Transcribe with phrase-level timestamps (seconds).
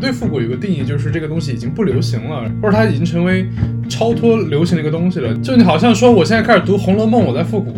[0.00, 3.46] 对复古有个定义，就是这个东西已经不流行了，或者它已经成为
[3.88, 5.34] 超脱流行的一个东西了。
[5.36, 7.74] 就你好像说，我现在开始读《红楼梦》，我在复古。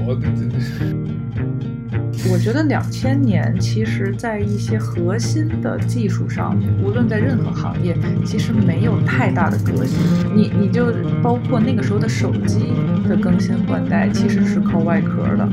[2.31, 7.95] 我觉得两千年其实，在一些核心的技术上，无论在任何行业，
[8.25, 9.99] 其实没有太大的革新。
[10.35, 10.87] 你你就
[11.21, 12.73] 包括那个时候的手机
[13.09, 15.49] 的更新换代，其实是靠外壳的。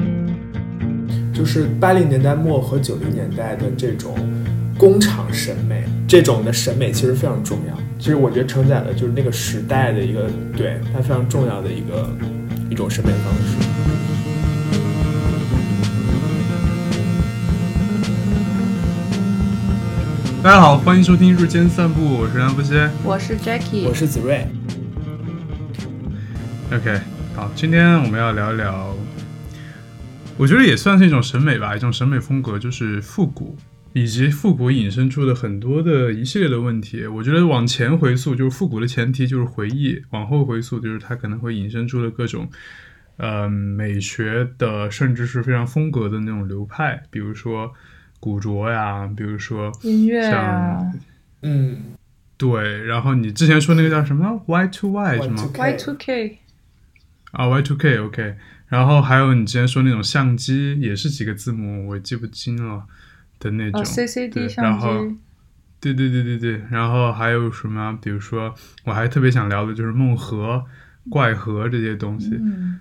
[1.34, 4.13] 就是八零年代末和九零年代的这种
[4.80, 7.78] 工厂审美，这种的审美其实非常重要。
[8.00, 12.10] 其实我觉得承载了就是那个时代的一个对它非常重要的一个
[12.70, 13.58] 一种审美方式。
[20.42, 24.48] 大家好，欢迎收听日间散步，我是梁不歇，我是 Jackie，我是子睿。
[26.72, 27.02] OK，
[27.36, 28.96] 好，今天我们要聊一聊。
[30.38, 33.58] 我觉得也算是一种审美吧，一种审美风格，就是复古，
[33.93, 37.07] 以及复古引申出的很多的一系列的问题。
[37.07, 42.49] 我觉得往前回溯，就是复古的前提就是回忆；往后回溯，就是它可能会引申出的各种，
[43.18, 47.73] 呃，美学的，甚至是非常风格的那种流派，比如说
[48.20, 50.79] 古着呀，比如说音乐啊，
[51.41, 51.77] 嗯，
[52.37, 52.84] 对。
[52.84, 56.40] 然后你之前说那个叫什么 Y to Y 是吗 Y to K
[57.31, 58.35] 啊 Y to K OK。
[58.68, 62.84] 然后还有你之前说那种相机，也是几个字母，我记不清了
[63.40, 63.84] 的那种。
[63.84, 65.18] CCD 相机。
[65.81, 67.97] 对对对对对，然后还有什么？
[68.01, 68.53] 比如说，
[68.84, 70.66] 我还特别想聊的就是梦盒、
[71.09, 72.31] 怪盒这些东西。
[72.35, 72.79] 嗯。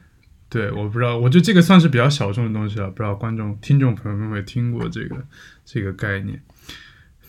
[0.48, 5.16] 对，我不知道，我觉得这个算是比较小众的东西了，不知道观众、听众朋友们会听过这个
[5.64, 6.42] 这个概念。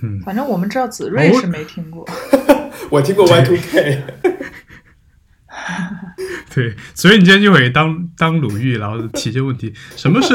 [0.02, 0.20] 嗯。
[0.22, 2.08] 反正我们知道子睿是没听过。
[2.90, 4.04] 我听过 Y Two K。
[6.56, 10.34] 对，所以你今天就会当当鲁豫，然后提这问题：什么是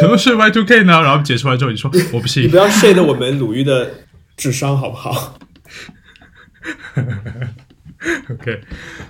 [0.00, 1.00] 什么是 Y two K 呢？
[1.02, 3.90] 然后解释完之后，你说我不信，你不要睡了我们鲁豫的
[4.36, 5.38] 智商好不好？
[8.30, 8.60] OK，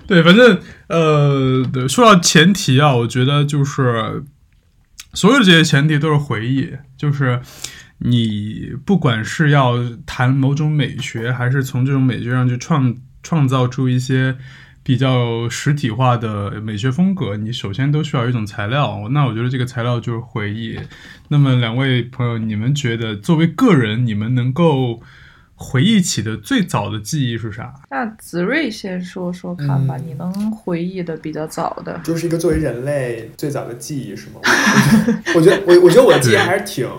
[0.07, 4.23] 对，反正呃，说到前提啊，我觉得就是
[5.13, 7.39] 所有这些前提都是回忆，就是
[7.99, 14.37] 你不管是要谈某种美学，还是从这种美学上去创创造出一些。
[14.89, 19.07] 比较实体化的美学风格，你首先都需要一种材料。
[19.11, 20.79] 那我觉得这个材料就是回忆。
[21.27, 24.99] 那么两位朋友，你们觉得作为个人，你们能够
[25.53, 27.71] 回忆起的最早的记忆是啥？
[27.91, 34.41] 那子睿先说说看吧，你能回忆的比较早的，就是一个作为人类最早的记忆是吗？
[35.37, 36.89] 我觉得我我觉得我的记忆还是挺。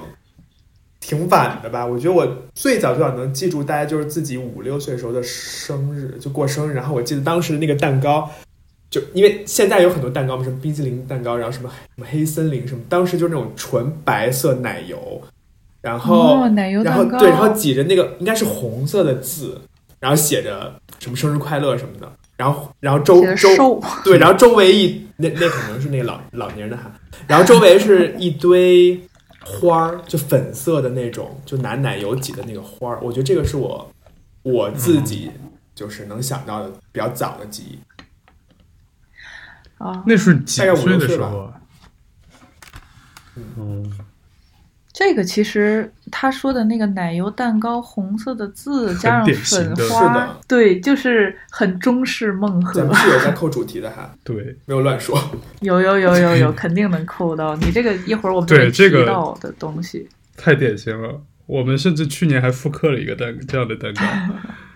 [1.00, 1.84] 挺晚的吧？
[1.84, 6.74] 我觉得我最早最早能记住，大概就是自己五六岁时候的生日，就过生日。
[6.74, 8.30] 然后我记得当时那个蛋糕，
[8.90, 15.20] 就因为现在有很多蛋糕嘛，什么冰激凌蛋糕，然后什么什么黑森林什么，当时就是那种纯白色奶油，
[15.80, 19.58] 然后奶油然后对，然后挤着那个应该是红色的字，
[19.98, 26.92] 然后写着什么生日快乐什么的，然后然后周周对，然后周围一那那可能是那个老老年人的哈，
[27.26, 29.00] 然后周围是一堆。
[29.44, 33.92] 花儿就粉色的那种，就奶奶油挤的那个花儿，我觉得这个是我
[34.42, 35.30] 我自己
[35.74, 37.78] 就是能想到的比较早的记忆。
[39.78, 41.52] 啊，那是几岁的时候？
[43.56, 43.98] 嗯。
[45.00, 52.74] 这个其实他说的那个奶油蛋糕，红色的字加上粉花，对，就是很中式梦盒。
[52.74, 55.18] 咱们是有在扣主题的哈，对，没有乱说。
[55.62, 60.06] 有有有有有，肯定能扣到你这个一会儿我们会提到的东西。
[60.36, 64.02] 太典型了，我们甚至去年还复刻了一个蛋这样的蛋糕。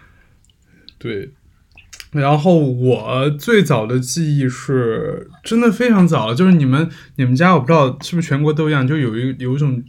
[0.97, 1.33] 对，
[2.13, 9.85] 然后我最早的记忆是真的非常早，就是你们你们家我不知道是不是全国都一样，就有一有一种。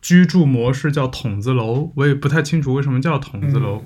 [0.00, 3.84] 居住模式叫筒子楼，我也不太清楚为什么叫筒子楼。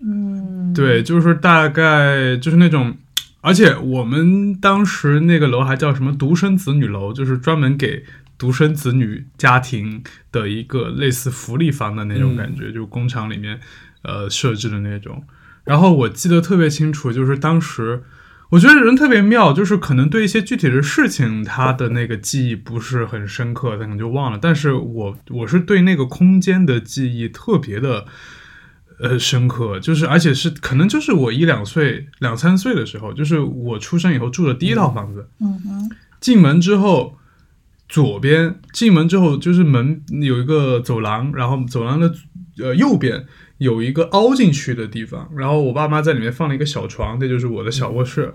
[0.00, 2.96] 嗯，对，就是大概就是那种，
[3.40, 8.04] 而且我们当时那个楼还叫什么独生子女楼，就是专门给
[8.36, 13.58] 独生子女家庭的一个类似福利房的那种感觉，就工厂里面
[14.02, 15.24] 呃设置的那种。
[15.64, 18.02] 然后我记得特别清楚，就是当时。
[18.54, 24.38] 我觉得人特别妙，就是可能对一些具体的事情，他的那个记忆不是很深刻，他可能就忘了。
[24.40, 28.06] 但是我我是对那个空间的记忆特别的，
[29.00, 29.80] 呃，深刻。
[29.80, 35.28] 就是而且是可能就是我一两岁、两三岁的时候，就是我出生以后住的第一套房子。
[35.40, 35.90] 嗯哼。
[36.20, 37.18] 进门之后，
[37.88, 42.14] 左边进门之后就是门有一个走廊，然后走廊的
[42.58, 43.26] 呃右边。
[43.64, 48.32] 有一个凹进去的地方，然后我爸妈在里面放了一个小床，这就是我的小卧室。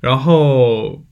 [0.00, 1.04] 然后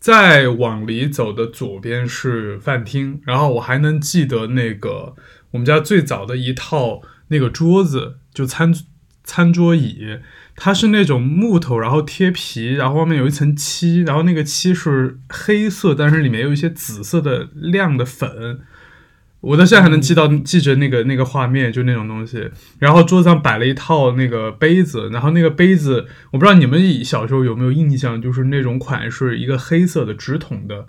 [0.00, 5.14] 再往里走的左边是饭厅，然后我还能记得那个
[5.52, 8.74] 我们家最早的一套那个桌子，就餐
[9.22, 10.18] 餐桌椅，
[10.56, 18.60] 它是那种木头，然后贴皮，然后外面有一层漆，然后那个漆是黑色，但是里面有一些紫色的亮的粉。
[19.42, 22.50] 我到现在还能记到记着那个那个画面，就那种东西。
[22.78, 30.86] 然后桌子上摆了一套那个杯子，然后那个杯子，我不知道你们小时候有没有印象，就是那种款式，一个黑色的直筒的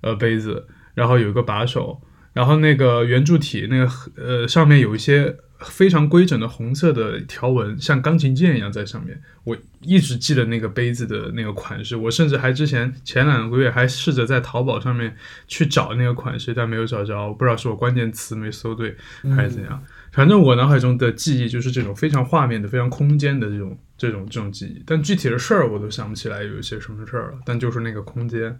[0.00, 2.00] 呃杯子，然后有一个把手，
[2.32, 5.36] 然后那个圆柱体那个呃上面有一些。
[5.60, 9.20] 非常规整的红色的条纹，像钢琴键一样在上面。
[9.44, 15.16] 我一直记得那个杯子的那个款式，我甚至还之前前两个月还试着在淘宝上面
[15.46, 17.28] 去找那个款式，但没有找着。
[17.28, 18.96] 我不知道是我关键词没搜对
[19.34, 19.82] 还是怎样。
[20.12, 24.82] 反正我脑海中的记忆就是这种非常画面的、非常空间的这种、这种、这种记忆。
[24.84, 27.38] 但具体的事儿我都想不起来有一些什么事儿了。
[27.46, 28.58] 但就是那个空间，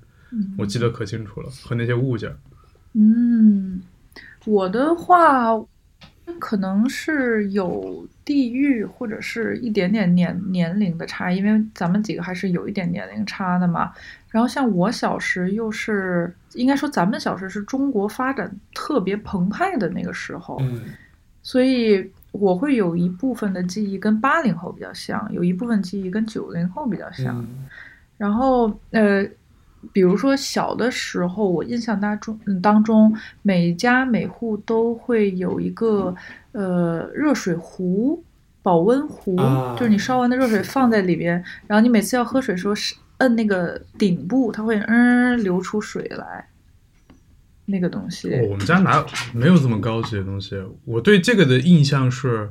[0.57, 2.35] 我记得可清楚了，和那些物件。
[2.95, 3.83] 嗯，
[4.47, 5.51] 我的话。
[6.39, 13.93] 可能是有地域或者是一点点年年龄的差，因为咱们几个还是有一点年龄差的嘛。
[14.29, 20.61] 然后像我小时又是，应该说咱们小时是中国发展特别澎湃的那个时候，
[21.43, 27.47] 所以我会有一部分的记忆跟八零后比较像，有一部分记忆跟九零后比较像。
[28.17, 29.27] 然后呃。
[29.93, 36.15] 比如说小的时候，我印象当中，当中每家每户都会有一个
[36.53, 38.25] 呃热水壶，
[38.63, 39.37] 保温壶，
[39.79, 46.49] 就是你烧完的热水放在里边，然后你每次要喝水时候是摁那个顶部，它会嗯流出水来，
[47.67, 48.29] 那个东西。
[48.49, 50.61] 我们家哪有没有这么高级的东西？
[50.85, 52.51] 我对这个的印象是，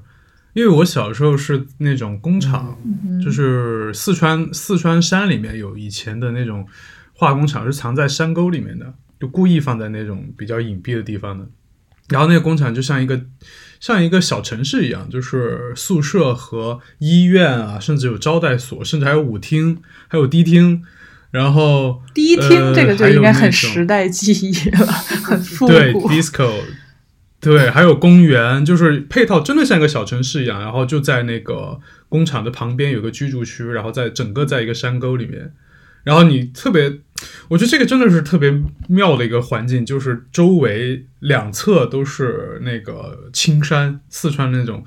[0.53, 2.77] 因为我小时候是那种工厂，
[3.21, 6.65] 就是四川四川山里面有以前的那种。
[7.15, 11.47] 化工厂是藏在山沟里面的，就故意放在那种比较隐蔽的地方的。
[12.09, 13.19] 然后那个工厂就像一个
[13.79, 20.83] 像一个小城市一样，就是宿舍和医院啊，甚至有招待所，甚至还有舞厅，还有迪厅。
[21.31, 25.73] 然后迪厅这个就应该很时代记忆了，很复古。
[25.73, 26.61] 对，disco，
[27.41, 30.61] 对，还有公园，就是配套真的像一个小城市一样。
[30.61, 35.53] 然后就在那个工厂的旁边有个居住区，然后在整个在一个山沟里面。
[36.03, 36.99] 然后你特别，
[37.47, 38.51] 我觉得这个真的是特别
[38.87, 44.83] 妙的一个环境，就是周围两侧都是那个青山，四川那种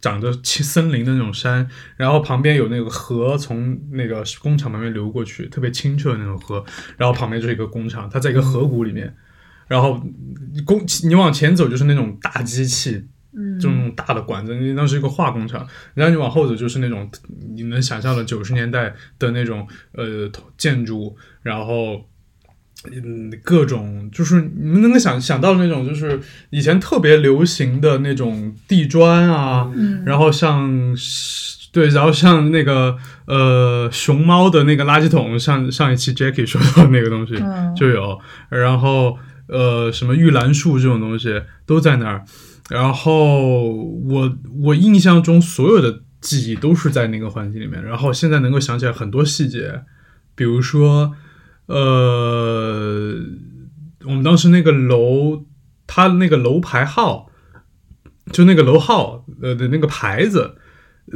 [0.00, 6.64] 长着青森林的那种山，然后旁边有那个河从那个工厂旁边流过去，特别清澈的那种河，
[6.96, 9.14] 然后旁边就是一个工厂，它在一个河谷里面，
[9.68, 10.02] 然后
[10.64, 13.06] 工你往前走就是那种大机器。
[13.58, 15.66] 就那种大的管子，那是一个化工厂。
[15.94, 17.10] 然后你往后走，就是那种
[17.54, 22.04] 你能想象的九十年代的那种呃建筑，然后
[22.92, 26.20] 嗯各种就是你们能够想想到那种就是
[26.50, 29.70] 以前特别流行的那种地砖啊，
[30.04, 30.94] 然后像
[31.72, 37.34] 对，然后像那个呃熊猫的那个垃圾桶，上上一期 Jackie 说到那个东西
[37.74, 38.20] 就有，
[38.50, 39.16] 然后
[39.48, 42.26] 呃什么玉兰树这种东西都在那儿。
[42.72, 49.82] 然后我我印象中所有的记忆都是在那个环境里面，然后现在能够想起来很多细节，
[50.34, 51.14] 比如说，
[51.66, 53.14] 呃，
[54.06, 55.44] 我们当时那个楼，
[55.86, 57.30] 它那个楼牌号，
[58.32, 60.56] 就那个楼号呃的那个牌子，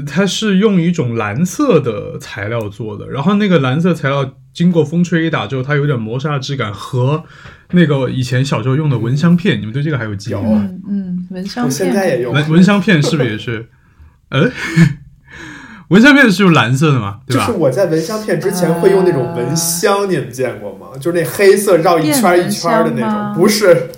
[0.04, 7.24] 它是用一种蓝色的材料做的，然后那个蓝色材料经过风吹雨打之后，它有点磨砂质感和。
[7.72, 10.42] 那个以前小时候用的蚊香片，你们对这个还有记忆吗？
[10.44, 12.32] 嗯嗯，蚊香片，现在也用。
[12.32, 13.66] 蚊蚊香片是不是也是？
[14.28, 14.48] 呃，
[15.88, 17.18] 蚊香片是用蓝色的吗？
[17.26, 17.46] 对吧？
[17.46, 20.96] 就是我在蚊香片之前会用那种蚊香，你们见过吗？
[21.00, 23.88] 就是那黑色绕一圈一圈的那种，不是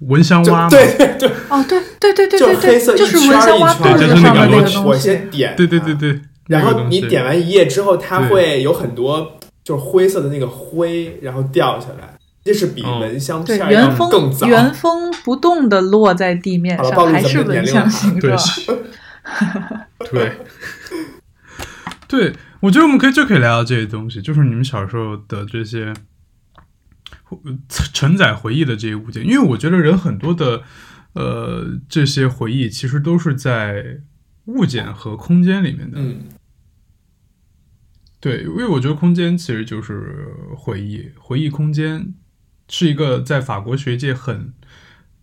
[0.00, 0.68] 蚊香蛙？
[0.68, 4.78] 对对对，哦对对对对对，就黑色一圈一圈，就是那个东西。
[4.78, 12.14] 我先点，对对对对，然后你点完一页之后，它会有很多就是灰色的那个灰，然后掉下来。
[12.44, 18.38] 这是比蚊香片要更早，原封不动的落在地面上，还是蚊香形状。
[20.10, 20.32] 对，
[22.08, 25.92] 对，我觉得我们可以就可以聊聊这些东西，就是你们小时候的这些
[27.92, 30.62] 承载回忆的这些物件，因为我觉得人很多的
[31.12, 34.00] 呃这些回忆其实都是在
[34.44, 35.98] 物件和空间里面的。
[36.00, 36.24] 嗯。
[38.20, 42.14] 对，因为我觉得空间其实就是回忆，回忆空间。
[42.70, 44.52] 是一个在法国学界很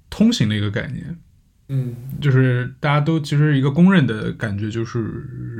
[0.09, 1.19] 通行的一个概念，
[1.67, 5.01] 嗯，就是大家都其实一个公认的感觉，就是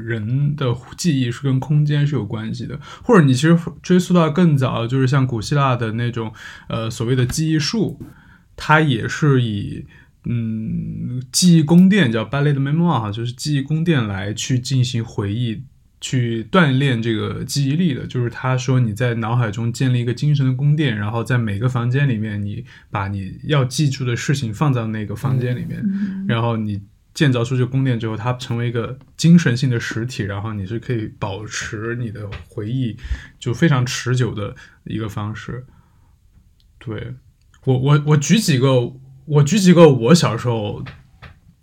[0.06, 6.32] 人的记忆是跟空间是有关系的，或者你其实追溯到更早，就是像古希腊的那种
[6.70, 8.00] 呃所谓的记忆术，
[8.56, 9.86] 它也是以
[10.26, 15.64] 嗯记忆宫殿，叫 ballet 的 Memoir 哈，就是记忆宫殿来去进行回忆。
[16.02, 25.84] 去锻炼这个记忆力的，就是他说你在脑海中建立一个精神的宫殿，然后在每个房间里面，你把你要记住的事情放在那个房间里面，
[26.28, 26.84] 然后你
[27.14, 32.98] 建造出这个宫殿之后，它成为一个精神性的实体，然后你是可以保持你的回忆
[33.40, 35.66] 就非常持久的一个方式。
[36.78, 37.16] 对
[37.64, 38.94] 我，我我举几个，
[39.26, 40.84] 我举几个我小时候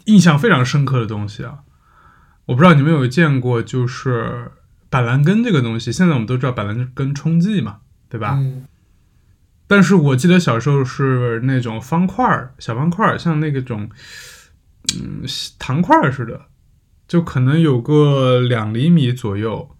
[0.06, 1.60] 印象非常深刻的东西啊。
[2.46, 4.50] 我不知道你们有见过，就是
[4.90, 5.92] 板蓝根这个东西。
[5.92, 8.36] 现在我们都知道板蓝根冲剂嘛，对吧？
[8.38, 8.66] 嗯。
[9.68, 13.88] 但是我记得小时候是那种方块儿、小方块儿，像那个种，
[15.00, 15.22] 嗯，
[15.58, 16.42] 糖块儿似的，
[17.08, 19.70] 就可能有个两厘米左右，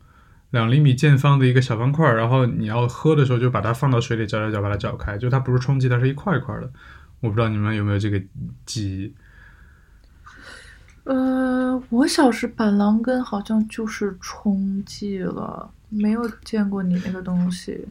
[0.51, 2.17] 两厘米见方的一个小方块儿。
[2.17, 5.19] 然后你要喝的时候，就把它放到水里搅搅搅，把它搅开。
[5.19, 6.73] 就它不是冲剂，它是一块一块的。
[7.21, 8.19] 我不知道你们有没有这个
[8.65, 9.15] 记忆。
[11.05, 17.87] 呃，我小时板蓝根好像就是冲剂了，没有见过你那个东西。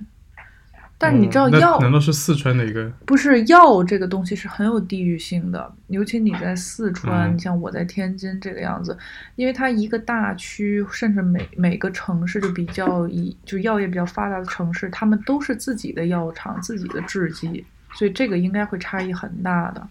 [0.97, 1.79] 但是你知道药？
[1.79, 2.87] 难道是四川的一个？
[3.07, 8.95] 不是药这个东西是很有地域性的，尤其你在四川，你像我在天津这个样子，
[9.35, 17.65] 因为它一个大区，甚至每每个城市就比较以就药业比较发达的城市，他们都是自己的药厂、自己的制剂，
[17.95, 19.85] 所以这个应该会差异很大的。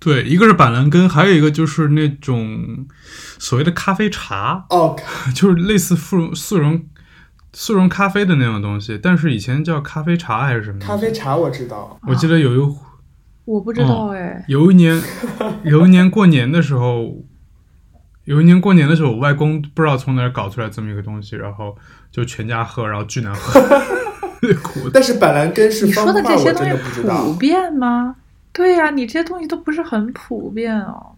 [0.00, 2.86] 对，一个是板蓝根，还有一个就是那种
[3.38, 4.96] 所谓的咖啡茶哦，
[5.36, 6.82] 就是类似速溶速溶
[7.52, 10.78] 速溶咖啡的那种东西，但是以前叫咖啡茶还是什么？
[10.80, 12.74] 咖啡茶我知道，我记得有一，
[13.44, 14.98] 我不知道哎，有一年
[15.64, 17.22] 有一年过年的时候，
[18.24, 21.76] 有一年过年的时候，我外公不知道从哪儿搞出来这么一个东西，然后
[22.10, 23.60] 就全家喝，然后巨难喝，
[24.62, 24.88] 苦。
[24.90, 26.72] 但是板蓝根是你说的这些东西
[27.04, 28.16] 普遍吗？
[28.52, 31.16] 对呀，你这些东西都不是很普遍哦。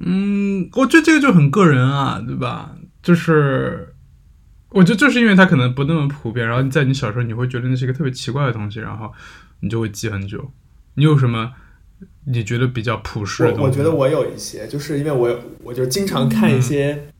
[0.00, 2.74] 嗯，我觉得这个就很个人啊，对吧？
[3.02, 3.94] 就是，
[4.70, 9.12] 我觉得就是因为它可能不那么普遍，然后在你小时候你会觉得那是一个特别奇怪的东西，然后
[9.60, 10.50] 你就会记很久。
[10.94, 11.52] 你有什么
[12.24, 13.60] 你觉得比较普世的？
[13.60, 17.10] 我觉得我有一些，就是因为我我就经常看一些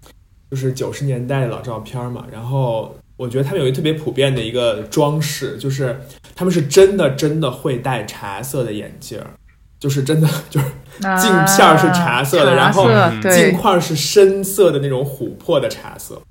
[0.51, 2.97] 就是九十年代的老照片嘛，然后。
[3.19, 6.01] 我觉得他们有一个特别普遍的一个装饰，就是
[6.35, 9.21] 他们是真的真的会戴茶色的眼镜，
[9.79, 10.67] 就是真的就是
[11.21, 12.89] 镜片是茶色的，然后
[13.21, 16.23] 镜块是深色的那种琥珀的茶色，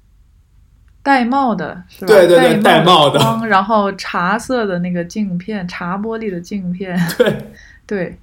[1.03, 2.07] 戴帽的是吧？
[2.07, 7.37] 对对对，戴帽的，然后茶色的那个镜片，茶玻璃的镜片，对。
[7.85, 8.17] 对。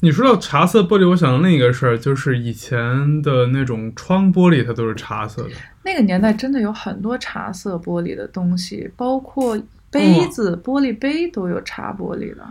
[0.00, 5.50] 你说到茶色玻璃，我想到另一个事儿，就是以前的那种窗玻璃，它都是茶色的。
[5.84, 12.46] 那个年代真的有很多茶色玻璃的东西，包括杯子、玻璃杯都有茶玻璃的。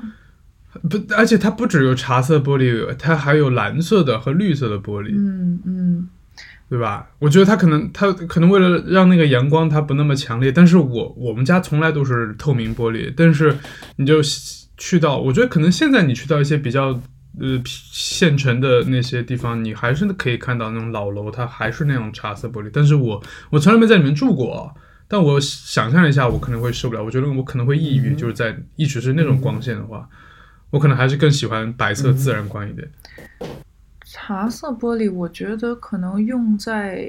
[0.89, 5.13] 不，而且它不只有茶色玻璃，它还有蓝色的和绿色的玻璃。
[5.15, 6.09] 嗯嗯，
[6.69, 7.07] 对吧？
[7.19, 13.13] 我觉得它可能，它可能为了让那个阳光它不那么强烈，但是我我们家从来都是透明玻璃。
[13.15, 13.57] 但是
[13.95, 14.21] 你就
[14.75, 17.01] 去到，我觉得可能现在你去到一些比较。
[17.39, 22.69] 呃，县城的那些地方，你还是可以看到那种老楼，它还是那种茶色玻璃。
[22.73, 24.73] 但是我我从来没在里面住过，
[25.07, 27.03] 但我想象一下，我可能会受不了。
[27.03, 30.09] 我觉得我可能会抑郁，就是在一直是那种光线的话，
[30.71, 32.89] 我可能还是更喜欢白色自然光一点。
[34.09, 37.05] 茶色玻璃，我觉得可能用在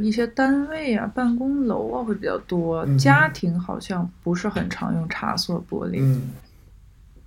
[0.00, 6.00] 一些单位啊、办公楼啊会比较多，家庭好像不是很常用茶色玻璃。
[6.00, 6.30] 嗯，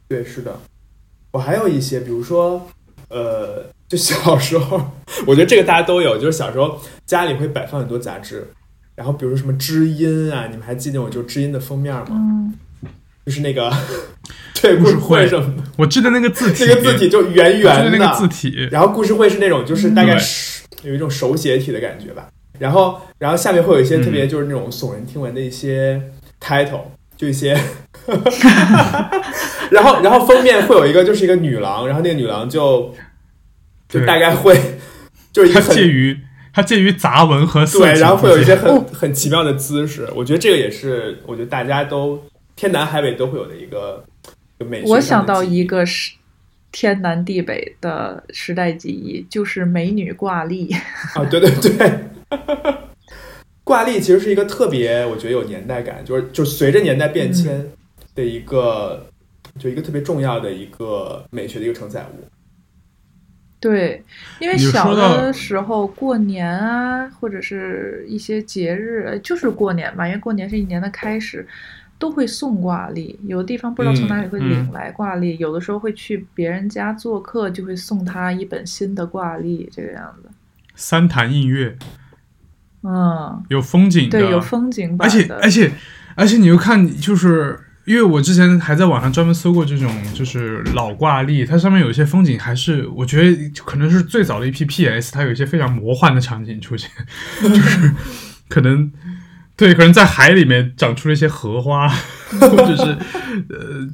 [0.07, 0.55] 对，是的。
[1.35, 2.65] 我还有一些，比如说，
[3.09, 4.81] 呃，就小时候，
[5.27, 8.47] 我觉得这个大家都有，就是小时候家里会摆放很多杂志，
[8.95, 12.05] 然后比如什么《知音》啊，你们还记得我就《知音》的封面吗？
[12.11, 12.53] 嗯，
[13.25, 13.69] 就是那个
[14.61, 15.27] 对故事会。
[15.27, 15.45] 什么？
[15.57, 17.89] 的，我记得那个字体，那个字体就圆圆的。
[17.89, 26.01] 那个字体，然后故事会是那种就是大概是有一种手写体的感觉吧，然后然后下面会有一些特别就是那种耸人听闻的一些
[26.39, 26.83] title，
[27.17, 27.57] 就一些。
[29.71, 32.93] 然后，然后封面会有一个，就是一个女郎，然后那个女郎就
[33.89, 34.55] 就大概会
[35.33, 36.15] 就是一个介于
[36.53, 40.07] 它介于杂文和对，然后会有一些很很奇妙的姿势。
[40.15, 42.23] 我觉得这个也是，我觉得大家都
[42.55, 44.03] 天南海北都会有的一个
[44.59, 44.83] 美。
[44.85, 46.13] 我想到一个是
[46.71, 50.69] 天南地北的时代记忆，就是美女挂历
[51.15, 51.25] 啊！
[51.25, 52.05] 对对对，
[53.65, 57.69] 挂历其实是一个特别，我觉得有年代感，就是就随着年代变迁。
[58.15, 59.05] 的一个，
[59.59, 62.23] 就一个特别重要的一个美学的一个承载物。
[63.59, 64.01] 对，
[64.39, 71.45] 因为小的时候过年啊，或者是一些节日，就是过年嘛，因为过年是一年的开始，
[71.99, 80.29] 都会送挂历，有的地方不知道从哪里会嗯领来挂历，有的时候会去别人家做客，就会送他一本新的挂历，这个样子。
[80.73, 81.77] 三潭印月
[82.85, 85.71] 嗯，有风景的，对，有风景版而且，而且
[86.15, 96.89] 而且你又看，就是因为我之前还在网上专门搜过这种就是老挂历，它上面有一些风景还是我觉得可能是最早的一批 PS，它有一些非常魔幻的场景出现，
[97.41, 97.91] 就是
[98.47, 98.91] 可能
[99.55, 101.89] 对，可能在海里面长出了一些荷花，
[102.39, 102.83] 或者是
[103.49, 103.89] 呃。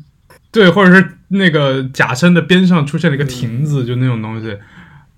[0.54, 4.58] 对，或者是那个假山的边上出现了一个亭子，就那种东西，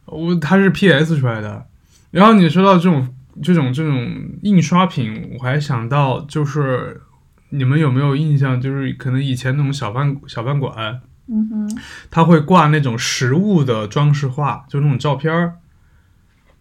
[0.05, 1.65] 我它是 PS 出来的。
[2.11, 3.11] 然后你说到这种
[3.41, 4.07] 这种这种
[4.41, 7.01] 印刷品，我还想到就是
[7.49, 8.59] 你们有没有印象？
[8.59, 15.55] 就是可能以前那种小饭小饭馆，嗯哼，它会挂那种食物的装饰画，就那种照片儿，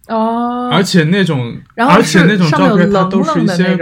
[0.09, 3.77] 哦，而且那种然后而且那种照片它都是一些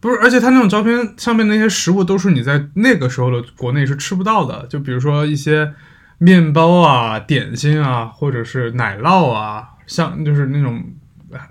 [0.00, 5.72] 不是，而且它那种照片上面那些食物都是你在那个时候的国内是吃不到的，就比如说一些
[6.18, 11.03] 面包啊、点心啊，或者是奶酪啊，像就是那种呃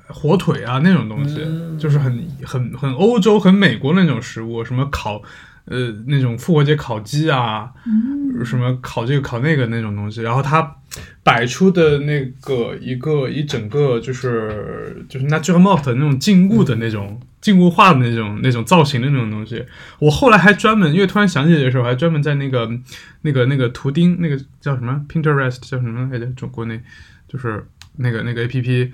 [0.08, 1.78] 火腿啊那种东西，嗯。
[1.78, 5.22] 就是很很很欧洲、很美国那种食物，什么烤
[5.66, 10.76] 呃那种复活节烤鸡啊，嗯什么烤这个烤那个那种东西，然后它
[11.24, 19.66] 摆出的那个一个一整个就是就是 natural mort 的那种静物的那种静物化的那种那种造型的那种东西，
[20.00, 22.70] 我后来还专门因为突然想起来的时候，还专门在那个
[23.22, 26.26] 那个那个图钉那个叫什么？Pinterest 叫什么来着？
[26.28, 26.82] 中国内
[27.28, 27.66] 就是
[27.98, 28.92] 那个那个 A P P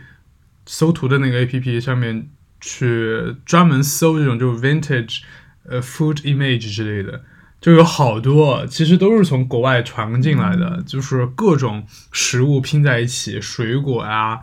[0.72, 2.30] 搜图的那个 A P P 上面
[2.62, 5.22] 去专门搜这种就是 vintage
[5.64, 7.24] 呃 food image 之类的。
[7.60, 14.40] 就有好多，其实都是从国外传进来的，就是各种食物拼在一起，水果啊，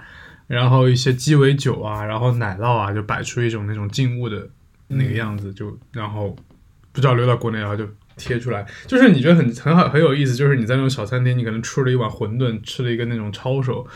[0.49, 4.49] 然后一些鸡尾酒啊，然后奶酪啊，就摆出一种那种静物的
[4.89, 6.37] 那个样子，就然后
[6.93, 13.87] 不知道流到国内，然后就贴出来，就是你觉得很很好很有意思，就是你在那种小餐厅，你可能吃了一碗馄饨，吃了一个那种抄手，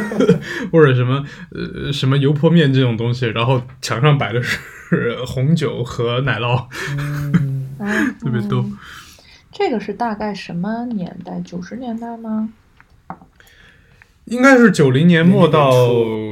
[0.70, 6.66] 或者什么呃什么油泼面这种东西，然后墙上摆的是红酒和奶酪，
[8.20, 8.64] 特别逗。
[9.50, 11.40] 这个是大概什么年代？
[11.40, 12.48] 九十年代吗？
[14.26, 15.70] 应该是九零年末到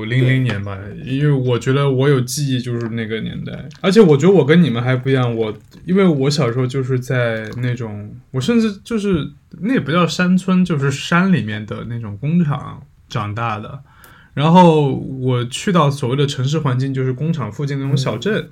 [0.05, 13.81] 零零年吧，因为我觉得我有记忆就是那个年代，而且我觉得我跟你们还不一样，我因为我小时候就是在那种，我甚至就是那也不叫山村，就是山里面的那种工厂长大的，
[14.35, 18.49] 然后我去到所谓的城市环境，就是工厂附近那种小镇。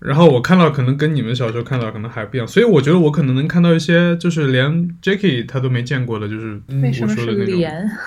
[0.00, 6.60] 然后我看到可能跟你们小时候看到可能还不一样，所以我觉得我可能能看到一些就是连 Jacky 他都没见过的，就是
[7.02, 7.58] 我说的那种。
[7.58, 7.90] 莲？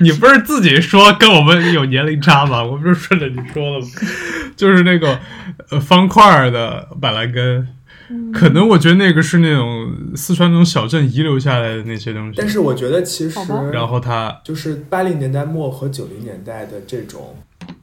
[0.00, 2.62] 你不是自己说跟我们有年龄差吗？
[2.64, 3.86] 我不是顺着你说了吗？
[4.56, 5.18] 就是那个
[5.70, 7.66] 呃方块儿的板蓝根，
[8.10, 12.34] 嗯可能我觉得那个是那种四川那种小镇遗留下来的那些东西。
[12.36, 13.38] 但是我觉得其实
[13.72, 17.36] 然后它就是八零年代末和九零年代的这种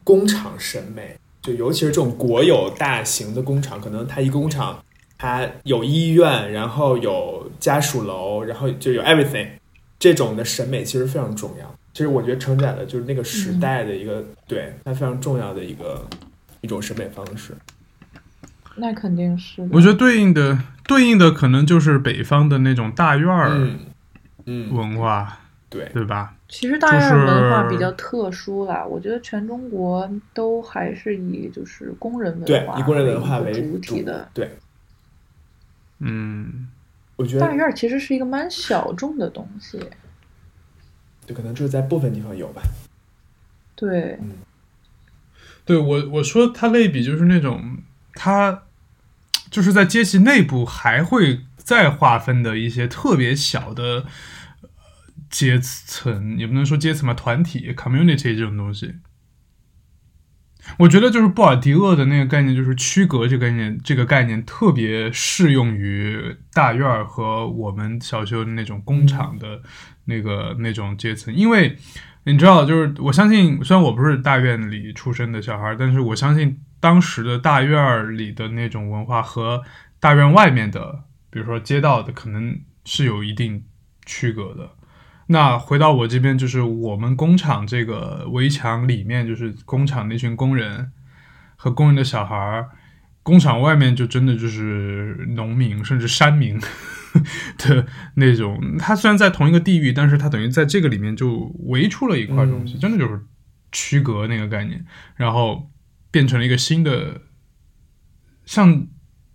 [0.04, 4.82] 工厂审美，就尤其是这种国有大型的工厂，可能它一个工厂
[5.18, 9.48] 它有医院，然后有家属楼，然后就有 everything，
[10.00, 11.76] 这种的审美其实非常重要。
[11.94, 16.04] 其实我觉得承载了就是那个时代的一个、对它非常重要的一个
[16.62, 17.54] 一种审美方式。
[18.76, 19.62] 那肯定是。
[19.72, 23.80] 我觉得对应的对应的可能就是北方的那种大院儿嗯
[24.46, 25.40] 嗯，文化，
[25.74, 26.36] 对，对吧？
[26.48, 34.30] 其实大院文化比较特殊啦，我觉得全中国都还是以就是工人文化对以工人文化为主主体的。
[34.36, 34.58] 对，
[36.00, 36.68] 嗯，
[37.16, 39.80] 我觉得大院其实是一个蛮小众的东西，
[41.26, 42.62] 就可能就是在部分地方有吧。
[43.76, 44.20] 对，
[45.66, 47.78] 对我我说它类比就是那种
[48.14, 48.64] 它
[49.50, 54.06] 就是在阶级内部还会再划分的一些特别小的呃
[55.34, 58.94] 阶层，也不能说阶层吧，团体 community 这种东西。
[60.78, 69.64] 我觉得就是布尔迪厄的那个概念，就是区隔这个概念，这个概念特别适用于大院儿和我们小时候那种工厂的
[70.06, 71.76] 那个那种阶层，因为
[72.26, 79.64] 你知道，就是我相信，虽然我不是大院里出生的小孩，但是我相信当时的大院儿里的那种文化和
[80.00, 83.66] 大院外面的，比如说街道的，可能是有一定
[84.06, 84.70] 区隔的。
[85.28, 90.92] 那回到我这边，就是我们工厂这个围墙里面，就是工厂那群工人
[91.56, 92.70] 和工人的小孩儿，
[93.24, 96.60] 工厂外面就真的就是农民甚至山民
[97.58, 98.78] 的那种。
[98.78, 103.22] 他虽然在同一个地域，但是他等于在这个里面就围出了一块东西，嗯真的就是
[103.72, 104.86] 区隔那个概念。
[105.16, 105.72] 然后
[106.12, 107.22] 变成了一个新的，
[108.46, 108.88] 像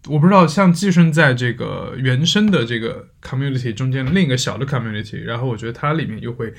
[0.09, 6.53] 我不知道，像寄生在这个原生的这个 community 中间另一个小的 community，然后我觉得它里面又会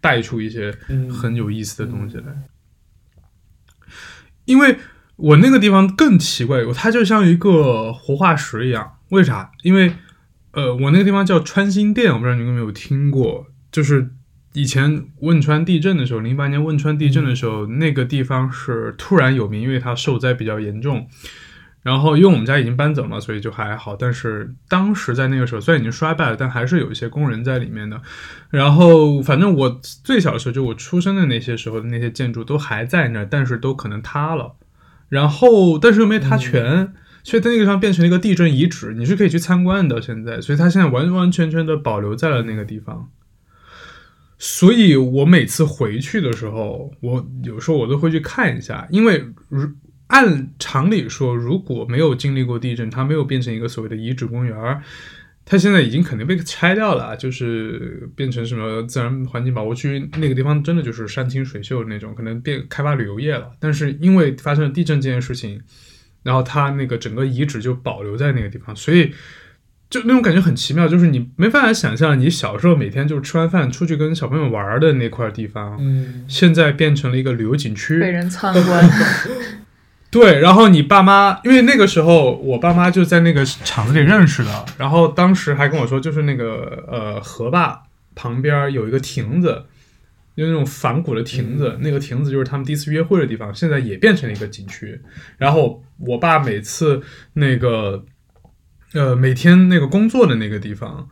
[0.00, 0.72] 带出一些
[1.10, 2.24] 很有意思的东西来，
[4.44, 4.78] 因为
[5.16, 9.50] 我那个地方更奇怪，它就像一个活化石一样，为啥？
[9.62, 9.92] 因为
[10.52, 14.10] 呃，我那个地方叫川心店，我不知道你们有没有听过，就是
[14.52, 21.08] 以前汶川地震的时候，零八年汶川地震的时候，那个地方是突然有名，因为它受灾比较严重。
[21.82, 23.96] 然后因为我们家已经搬走了，所以就还好。
[23.96, 28.00] 但是当时在那个时候，虽然已经衰败了，但还是有一些工人在里面的。
[28.50, 34.54] 然后反正我最小的时候，就我出生的那些时候的那些建筑都还在那儿，但是都可能塌了。
[35.08, 36.94] 然后但是又没塌全。
[37.24, 40.02] 所以它那个地方变成了一个地震遗址，你是可以去参观的。
[40.02, 43.08] 现在，所以它现在完完全全的保留在了那个地方。
[44.38, 49.68] 所以我每次回去的时候，我有时候我都会去看一下，因为如
[50.12, 54.54] 按常理说，如果没有经历过地震，它没有变成一个所谓的遗址公园，
[55.44, 63.50] 它现在已经肯定被拆掉了，就是变成什么自然环境保护区，那个地方真的就是山清水秀的那种，可能变开发旅游业了。
[63.58, 65.60] 但是因为发生了地震这件事情。
[66.24, 69.12] 然后它那个整个遗址就保留在那个地方，所以
[69.90, 75.80] 就那种感觉很奇妙，就是你没办法想象你小时候每天就是吃完饭出去跟小朋友玩的那块地方，
[76.28, 78.88] 现在变成了一个旅游景区，被人参观。
[80.12, 87.82] 对，然后你爸妈，因为那个时候我爸妈就在那个厂子里认识的，然后当时还跟我说，就是那个呃河坝
[88.14, 89.64] 旁边有一个亭子。
[90.34, 94.98] 就那种仿古的亭子，那个亭子就是他们第一次约会的地方，现在也变成了一个景区。
[95.36, 97.02] 然后我爸每次
[97.34, 98.02] 那个，
[98.94, 101.06] 呃，每天那个工作的那个地方，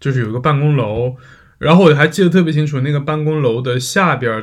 [0.00, 1.14] 就是有一个办公楼，
[1.58, 4.42] 然后我还记得特别清楚，那个办公楼的下边。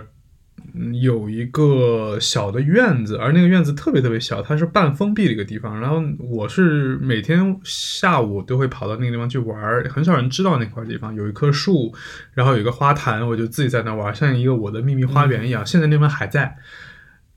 [1.02, 5.80] 有一个小的院子，而那个院子特别特别小，它是半封闭的一个地方。
[5.80, 11.94] 然后我是每天下午都会跑到那个地方去玩，很少人知道那块地方有一棵树，
[12.34, 15.66] 然后有一个花坛，我就自己在那玩，像一个我的秘密花园一样。
[15.66, 16.58] 现在那边还在，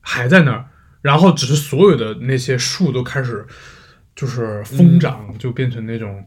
[0.01, 0.66] 还在那儿，
[1.03, 3.44] 然后只是所有的那些树都开始
[4.14, 6.25] 就是疯长，就变成那种。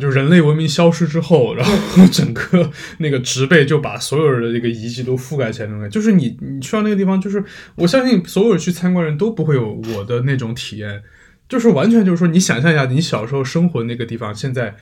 [0.00, 5.94] 就人类文明消失之后，然后整个那个植被就把所有的这个遗迹都覆盖起来那种感觉。
[5.94, 11.02] 就是你你去到那个地方，就是我相信所有去参观人都不会有我的那种体验，
[11.48, 14.74] 就是完全就是说，你想象一下，你小时候生活那个地方现在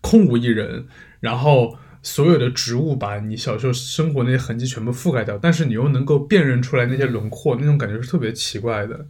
[0.00, 0.86] 空无一人，
[1.18, 9.06] 然后所有的植物把你小时候生活那些痕迹全部覆盖掉，但是你又能够辨认出来那些轮廓，那种感觉是特别奇怪的，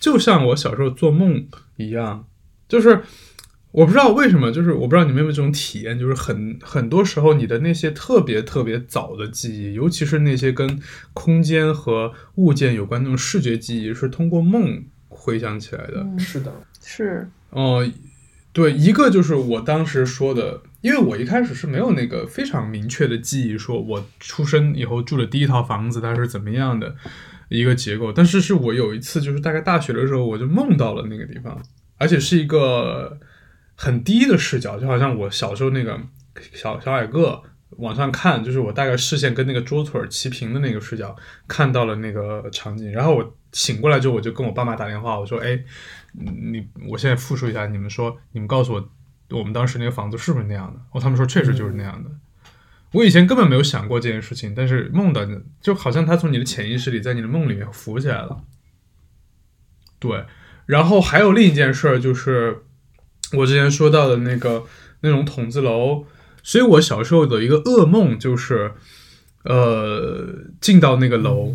[0.00, 2.26] 就像我小时候做梦一样，
[2.66, 3.02] 就是。
[3.76, 10.80] 我不知道为什么，就是我不知道你们有没有这种体验，就是很很多时候你的那些特别特别早的记忆，尤其是那些跟
[11.12, 16.06] 空间和物件有关那种视觉记忆，是通过梦回想起来的。
[16.18, 16.50] 是的，
[16.82, 17.28] 是。
[17.50, 17.86] 哦，
[18.54, 26.96] 对，一个就是我当时说的，因为我一开始是没有那个非常明确的记忆，说我出生以后住的第一套房子它是怎么样的
[27.50, 31.62] 一个结构，但是是我有一次就是大概大学的时候，我就梦到了那个地方，
[31.98, 33.20] 而且是一个。
[33.76, 36.00] 很低的视角，就好像我小时候那个
[36.52, 37.42] 小小矮个
[37.76, 41.14] 往上看，就是我大概视线跟那个桌腿齐平的那个视角
[41.46, 42.90] 看到了那个场景。
[42.90, 45.62] 然后我醒过来之后，我就跟我爸妈打电话，我说：“哎，
[46.14, 48.88] 你我现在复述一下，你们说，你们告诉我，
[49.38, 52.10] 我们当时那个房子是不是那样的？”哦，他们说确实就是那样的。
[52.92, 55.20] 我以前根本没有想过这件事情，但是梦到
[55.60, 58.42] 就好像他从你的潜意识里，在你的梦里面浮起来了。
[59.98, 60.24] 对，
[60.64, 62.62] 然后还有另一件事儿就是。
[63.32, 64.64] 我之前说到的那个
[65.00, 66.04] 那种筒子楼，
[66.42, 68.72] 所以我小时候的一个噩梦就是，
[69.44, 70.28] 呃，
[70.60, 71.54] 进到那个楼，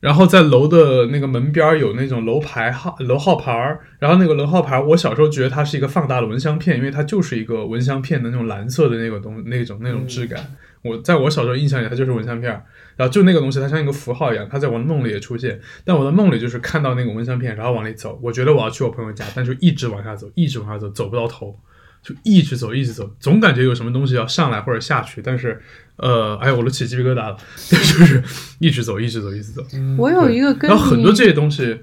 [0.00, 10.54] 然后在楼的那个门边有那种楼牌号楼号牌儿，然后那个楼号牌，我小时候觉得它是一个放大的蚊香片，因为它就是一个蚊香片的那种蓝色的那个东那种那种质感。
[10.84, 12.52] 我在我小时候印象里，它就是蚊香片，
[12.94, 15.58] 然后就那个东西，它像一个符号一样，它在我的梦里也出现。
[15.82, 18.20] 但我的梦里就是看到那个蚊香片，然后往里走。
[18.22, 21.58] 我觉得我要去我朋友家，但就一直往下走，一直往下走，走不到头，
[22.02, 25.22] 就一直走，一直走，总感觉有什么东西要上来或者下去。
[25.22, 25.58] 但是，
[25.96, 28.22] 呃，哎，我都起鸡皮疙瘩了， 就是
[28.58, 29.64] 一直走，一直走，一直走。
[29.96, 31.80] 我有一个跟然后很多这些东西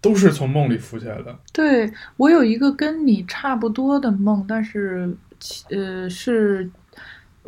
[0.00, 1.36] 都是从梦里浮起来的。
[1.52, 5.12] 对我有一个跟你差不多的梦，但是，
[5.70, 6.70] 呃，是。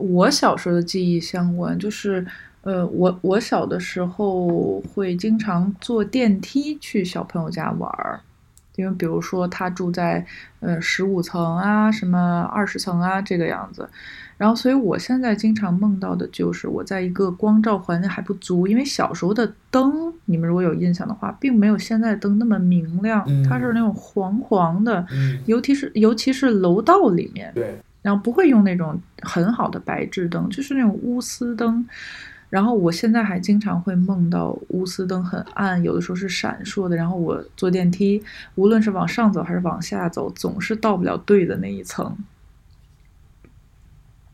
[0.01, 2.27] 我小时候的记忆相关，就是，
[2.63, 8.21] 呃，我我小的时候会经常坐电梯去小朋友家玩儿，
[8.77, 10.25] 因为比如说他住在
[10.61, 13.89] 呃十五层啊，什么二十层啊这个样子，
[14.39, 31.87] 然后所以我现在经常梦到的就是我在一个光照环境还不足，因为小时候的灯，你们如果有印象的话，并没有现在的灯那么明亮，嗯它是那种黄黄的，嗯，尤其是尤其是楼道里面，对，然后不会用那种很好的白炽灯，就是那种钨丝灯。
[32.49, 36.97] 然后我现在还经常会梦到钨丝灯很暗，有的时候是闪烁的。
[36.97, 38.23] 然后我坐电梯，
[38.57, 42.17] 无论是往上走还是往下走，总是到不了对的那一层。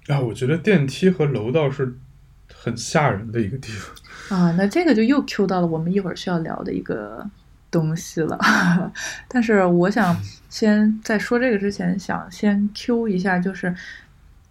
[0.07, 1.99] 啊，我觉得电梯和楼道是
[2.55, 4.39] 很吓人的一个地方。
[4.39, 7.29] 啊，那这个就又 Q 到了我们一会儿需要聊的一个
[7.71, 8.39] 东西了。
[9.29, 10.17] 但是我想
[10.49, 13.75] 先在说这个之前，想先 Q 一下，就是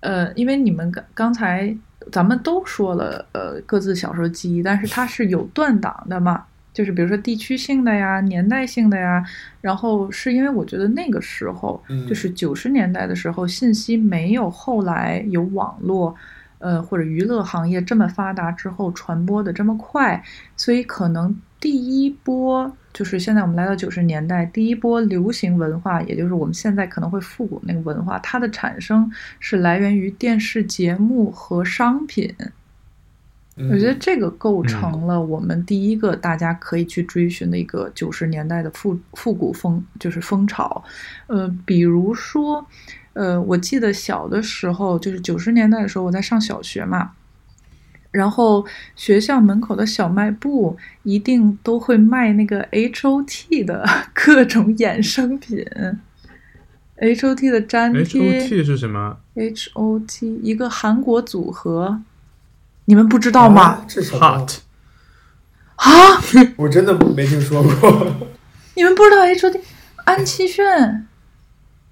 [0.01, 1.75] 呃，因为你们刚刚才
[2.11, 6.45] 咱们都说了，呃，各自小时候记忆，但是它是有断档的嘛。
[6.73, 9.25] 就是比如说地区性的呀、年代性的呀，
[9.61, 16.13] 然后是因为我觉得那个时候，嗯就是九十年代的时候，信息没有后来有网络，
[16.59, 20.21] 呃或者娱乐行业这么发达之后传播的这么快，
[20.57, 21.33] 所以可能
[21.65, 32.31] 第一波就是现在我们来到九十年代，第一波流行文化，也就是我们现在可能会复古那个文化，它的产生是来源于电视节目和商品。
[33.57, 40.83] 嗯我觉得这个构成了我们第一个大家可以去追寻的一个九十年代的复复古风，就是风潮。
[41.25, 42.63] 呃，比如说，
[43.13, 47.13] 呃，我记得小的时候，就是九十年代的时候，我在上小学嘛，
[48.15, 55.65] 然后学校门口的小卖部一定都会卖那个 H O T 的 各种衍生品。
[56.97, 62.01] H O T 的粘贴 H O T 是什么？H O T 一个韩国组合，
[62.85, 63.61] 你们不知道吗？
[63.63, 64.59] 啊这是？Hot
[65.75, 65.91] 啊，
[66.55, 68.15] 我真的没听说过。
[68.75, 69.59] 你们不知道 H O T
[70.05, 71.05] 安七炫，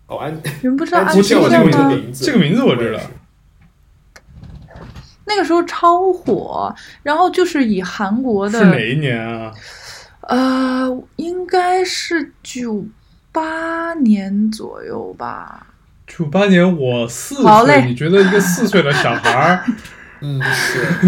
[0.07, 1.95] 哦，安，你们不知道安安七七炫我听过这个炫吗？
[1.95, 2.99] 名字，这个名字我知道。
[5.25, 9.51] 那个时候超火，然后就是以韩国的是哪一年啊？
[10.21, 12.85] 呃，应该是九
[13.31, 15.67] 八年左右吧。
[16.05, 19.65] 九八年我四好嘞岁，你觉得一个四岁的小孩儿
[20.21, 21.01] 嗯，是，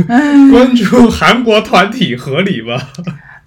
[0.52, 2.78] 关注韩国团体合理吗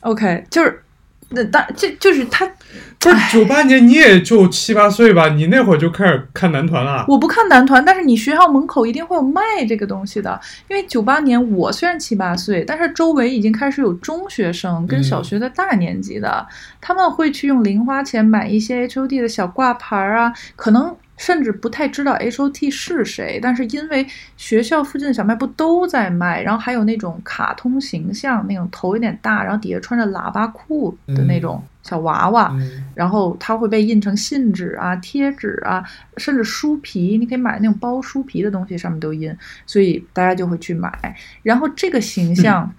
[0.00, 0.82] ？OK，就是
[1.30, 2.50] 那当这就是他，
[2.98, 5.28] 不是九八年你也就七八岁吧？
[5.28, 7.04] 你那会儿就开始看男团了？
[7.06, 10.40] 我不看男团，但是你学校门口一定会有卖这个东西的。
[10.68, 16.46] 因为九八年我虽然七八岁，但是周围已经开始有中学生跟小学的大年级的，
[16.80, 32.50] 他们会去用零花钱买一些 HOD 的小挂牌儿啊，可能甚至不太知道 H O T 是谁，但是因为学校附近的小卖部都在卖，然后还有那种卡通形象，那种头有点大，然后底下穿着喇叭裤的那种小娃娃。
[32.52, 35.84] 嗯，然后它会被印成信纸啊、贴纸啊，
[36.16, 41.16] 甚至书皮，你可以买那种包书皮的东西，上面都印，所以大家就会去买。
[41.42, 42.72] 然后这个形象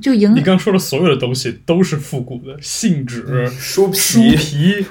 [0.00, 4.86] 就影你刚说的所有的东西都是复古的，信纸、书书皮皮、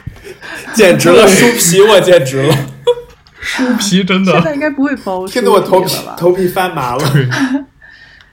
[0.74, 2.56] 简直了， 书皮我简直了，
[3.42, 5.96] 书皮，真的现在应该不会包书听得我头皮？
[6.18, 7.04] 头皮发麻了。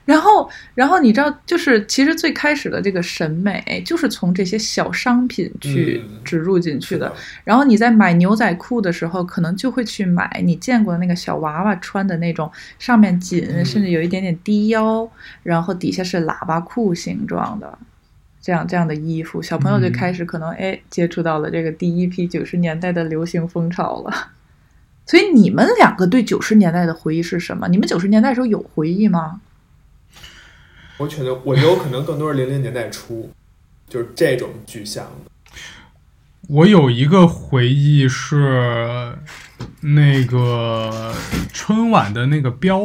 [0.09, 7.13] 然后，然后你知道，就是其实最开始的这个审美，就是从这些小商品去嗯植入进去的。
[7.43, 15.07] 然后你在买牛仔裤的时候，可能就会去买你见过的那个小娃娃穿的那种，上面紧，嗯甚至有一点点低腰，
[15.43, 17.77] 然后底下是喇叭裤形状的。
[18.41, 24.29] 这样这样的衣服，小朋友就嗯开始可能哎接触到了这个第一批九十年代的流行风潮了。
[25.05, 27.67] 所以你们两个对九十年代的回忆是什么？
[27.67, 29.39] 你们九十年代的时候有回忆吗？
[30.99, 33.31] 我觉得我有可能更多是零零年代初，
[33.87, 35.31] 就是这种具象的。
[36.49, 39.15] 我有一个回忆是
[39.79, 41.13] 那个
[41.53, 42.81] 春晚的那个标，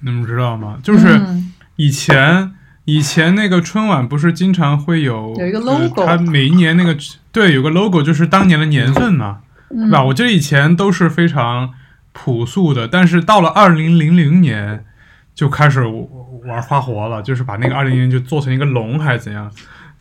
[0.00, 0.78] 你们知道吗？
[0.82, 2.52] 就是嗯以前、
[2.84, 6.94] 以前那个春晚不是经常会有有一个呃 logo 它每一年那个
[7.32, 10.04] 对有个 logo 就是当年的年份嘛，嗯是吧？
[10.04, 11.72] 我记得以前都是非常
[12.12, 14.84] 朴素的，但是到了二零零零年
[15.34, 15.86] 就开始
[16.46, 19.50] 玩花活了，就是把那个二零零年就做成一个龙还是怎样？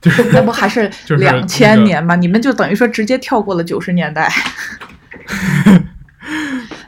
[0.02, 2.16] 就是那不还是 就是两千那个年吗？
[2.16, 4.30] 你们就等于说直接跳过了九十年代。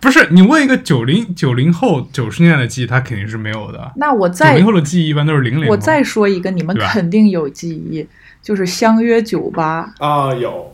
[0.01, 3.91] 不是你问一个九零九零后九十年代的记忆，他肯定是没有的。
[3.95, 5.71] 那我再零后的记忆一般都是零零后。
[5.71, 8.07] 我再说一个，你们肯定有记忆，
[8.41, 9.93] 就是相约酒吧。
[9.97, 10.73] 啊，有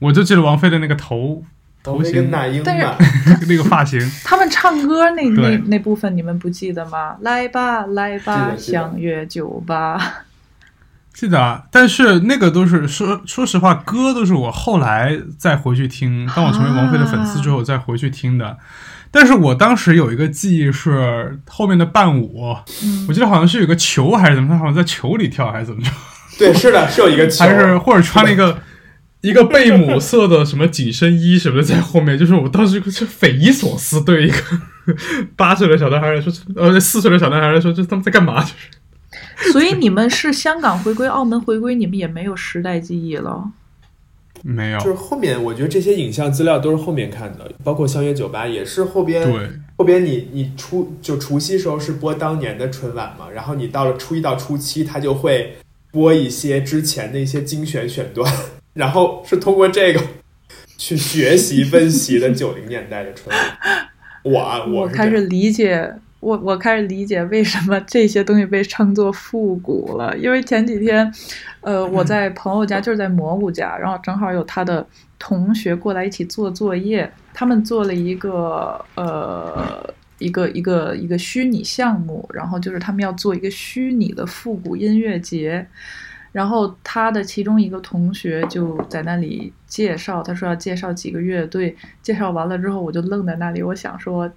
[0.00, 1.44] 我就记得王菲的那个头
[1.82, 2.96] 头那个型，那英但是嘛，
[3.48, 7.16] 那个发型，他们唱歌那那那部分你们不记得吗？
[7.20, 10.24] 来吧，来吧，相约酒吧。
[11.14, 18.56] 记得啊，但是那个都是说说实话，歌都是我后来再回去听，当我成为王菲的粉丝之后再回去听的。
[19.10, 25.90] 但是我当时有一个记忆是后面的伴舞，嗯我记得好像是有个球还是怎么，他好像在球里跳还是怎么着，
[26.38, 28.56] 对，是的，是有一个 球，还是或者穿了一个
[29.20, 34.36] 一个贝母色的什么紧身衣什么的在后面，就是我当时就匪夷所思，对一个
[35.36, 38.42] 八岁的小男孩来说，呃四岁的小男孩来说，这他们在干嘛？
[38.42, 43.50] 就是 所以你们是香港回归、澳门回归，你们也没有时代记忆了。
[44.42, 49.24] 没有就是后面，我觉得这些影像资料都是后面看的，包括相约酒吧也是后边。
[49.24, 49.50] 对。
[49.76, 55.56] 后边你你初就除夕时候是播当年的春晚嘛，然后你到了初一到初七，他就会
[55.92, 58.32] 播一些之前的一些精选选段，
[58.78, 60.00] 然后是通过这个
[60.78, 63.88] 去学习分析的九零年代的春晚。
[64.22, 70.16] 我我 开始理解，我我开始理解为什么这些东西被称作复古了。
[70.16, 71.12] 因为前几天，
[71.60, 74.86] 呃， 我在朋友家，就是在蘑菇家，然后正好有他的
[75.18, 79.94] 同学过来一起做作业，他们做了一个呃。
[80.20, 85.64] 一个一个一个虚拟项目，然后就是他们要做一个虚拟的复古音乐节，
[86.38, 94.30] 然后他的其中一个同学就在那里介绍，他说要介绍几个乐队，介绍完了之后我就愣在那里，我想说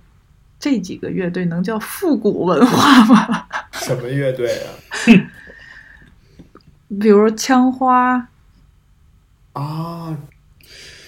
[0.60, 3.46] 这几个乐队能叫复古文化吗？
[3.74, 4.74] 什么乐队啊？
[7.00, 8.28] 比如枪花
[9.54, 10.18] 啊，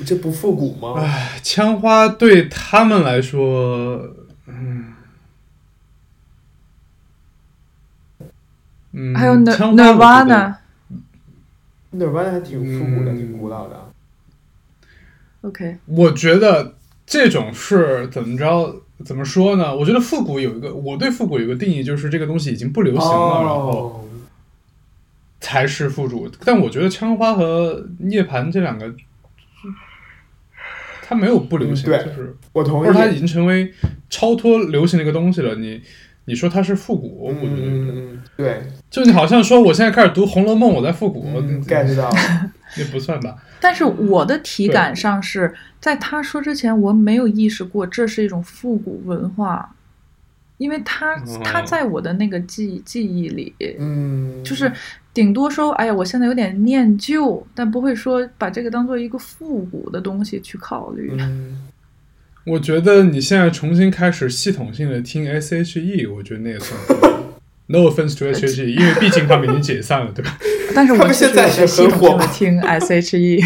[0.06, 1.01] 这不复古吗？
[1.01, 4.13] 唉，枪花对他们来说。
[4.45, 4.93] 嗯，
[8.91, 10.58] 嗯，还有 Nir 枪花 Nirvana。
[11.93, 13.89] Nirvana 还挺复古的，嗯挺古老的。
[15.41, 16.75] OK，我觉得
[17.06, 18.82] 这种是怎么着？
[19.03, 19.75] 怎么说呢？
[19.75, 24.06] 我觉得复古有一个，我对复古有一个定义，就是这个东西已经不流行了，然后哦，
[25.41, 26.29] 才是复古。
[26.45, 28.93] 但我觉得枪花和涅槃这两个，
[31.01, 32.88] 它没有不流行，嗯就是我同意。
[32.88, 33.73] 或者它已经成为
[34.10, 35.56] 超脱流行的一个东西了。
[35.56, 35.82] 你
[36.25, 38.62] 你说它是复古，我觉得对，
[38.93, 42.15] 就你好像说我现在开始读《红楼梦》，我在复古，嗯，get 到了。
[42.77, 43.36] 那不算吧？
[43.60, 49.75] 但是我的体感上是在他说之前，我没有意识过这是一种复古文化，
[50.58, 54.71] 因为他哦他在我的那个记记忆里，嗯，就是
[55.12, 61.12] 顶多说，哎呀，我现在有点念旧，但不会说把这个当做一个复古的东西去考虑。
[61.17, 61.63] 嗯，
[62.45, 67.22] 我觉得你现在重新开始系统性的听 S.H.E，我觉得那也算复古。
[67.67, 70.38] No offense to S.H.E，因为毕竟他们已经解散了，对吧？
[70.76, 73.41] 但是我们现在是有在系很火统性的听 S.H.E，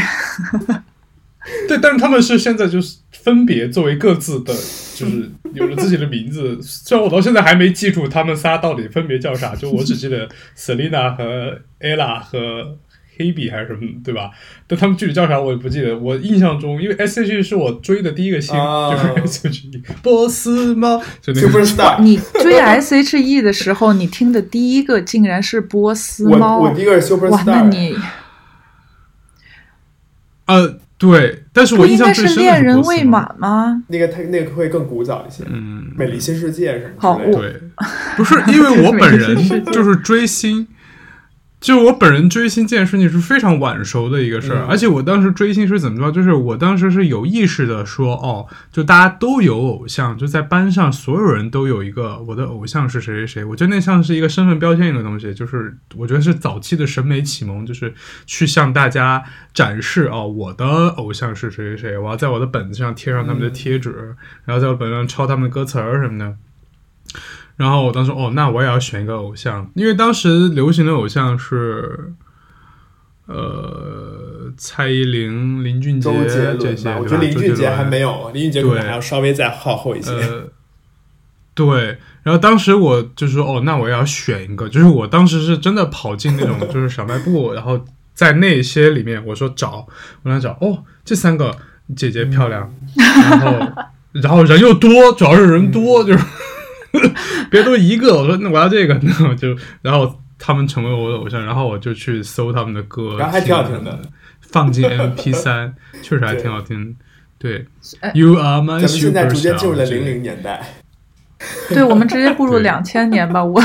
[1.67, 4.53] 对，但是他们是现在就是分别作为各自的，
[4.95, 6.59] 就是 有了自己的名字。
[6.61, 10.27] 虽然我到现在还没记住他们仨到底分别叫啥，就我只记得
[10.57, 12.77] Selina 和 Ella 和
[13.17, 14.31] Hebe 还是什么，对吧？
[14.67, 15.97] 但他们具体叫啥我也不记得。
[15.97, 22.01] 我印象中，因为 S.H.E 是我追的第一个星，啊就是 S.H.E 波斯猫，就那个 Superstar。
[22.01, 27.95] 你追 S.H.E 的时候，你听的第一个竟然是波斯猫我，第一个是哇，Superstar，那你
[30.45, 33.03] 呃，对，但是我印象最深的恋人未。
[33.03, 33.83] 满吗？
[33.87, 37.39] 那个他那个会更古早一些，嗯，美丽新世界》什么好之类的。
[37.39, 37.61] 对，
[38.17, 40.67] 不是因为我本人就是追星，
[41.59, 46.11] 就我本人追星这件事情是非常晚熟的一个事儿，嗯而且我当时追星是怎么着？
[46.11, 53.43] 就是我当时是有意识的说，哦，就大家都有偶像，就在班上所有人都有一个我的偶像是谁谁谁。
[53.43, 57.91] 我觉得那像是一个身份标签一个东西，就是我觉得是早期的审美启蒙，就是
[58.27, 64.15] 去向大家展示哦，我的偶像是谁谁谁，我要在我的本子上贴上他们的贴纸，
[64.45, 66.35] 然后在我本子上抄他们的歌词儿什么的。
[67.57, 72.13] 然后我当时哦，那我也要选一个偶像，因为当时流行的偶像是，
[73.25, 76.09] 呃，蔡依林、林俊杰
[76.59, 80.11] 这些，，我觉得林俊杰还没有，林俊杰可能还要稍微再靠后一些。
[80.11, 80.47] 呃，
[81.55, 89.87] 对，然后当时我就说，哦，那我也要选一个，就是我当时是真的跑进那种 就是小卖部，然后在那些里面，我说找，
[90.21, 91.57] 我想找，哦，这三个
[91.95, 96.23] 姐姐漂亮，然后然后人又多，主要是人多，就是
[97.51, 100.19] 别都一个，我说那我要这个，那我就然后。
[100.39, 103.99] 他们成为我的偶像，然后我就去搜他们的歌，然后还挺好听的，
[104.39, 105.73] 放进 MP 三，
[106.03, 106.95] 确实还挺好听。
[107.39, 107.65] 对
[108.01, 110.61] 哎，You are my 咱们现在逐渐 superstar，进入了这个零零年代，
[111.69, 113.43] 对，我们直接步入对两千年吧。
[113.43, 113.59] 我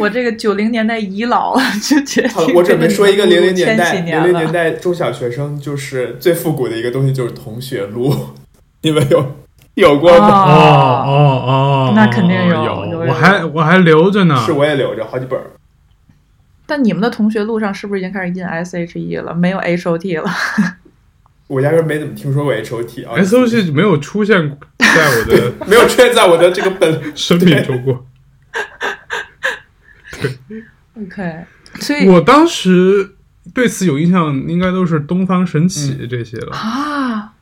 [0.00, 4.52] 我这个九零年代遗老了，就觉得好了，我准备说一个零零年代，千禧年零零年。
[4.52, 8.12] 代中小学生就是最复古的一个东西，就是同学录，
[8.82, 9.36] 你们有
[9.76, 10.26] 有过吗？
[10.26, 11.52] 哦哦，哦
[11.88, 14.36] 哦，那肯定有有有有我还我还留着呢。
[14.44, 15.46] 是我也留着好几本儿。
[16.66, 19.32] 但你们的同学录上是不是已经开始印 SHE 了？
[19.34, 20.28] 没有 HOT 了？
[21.46, 27.00] 我压根儿没怎么听说过 H O T 啊 S O T 没有出现在我的 没有出现在我的这个本。
[27.14, 28.04] 生命中过。
[30.20, 30.64] 对
[31.00, 31.44] OK，
[31.78, 33.14] 所以我当时
[33.54, 36.56] 对此有印象，应该都是东方神起这些了。
[36.56, 37.32] 啊，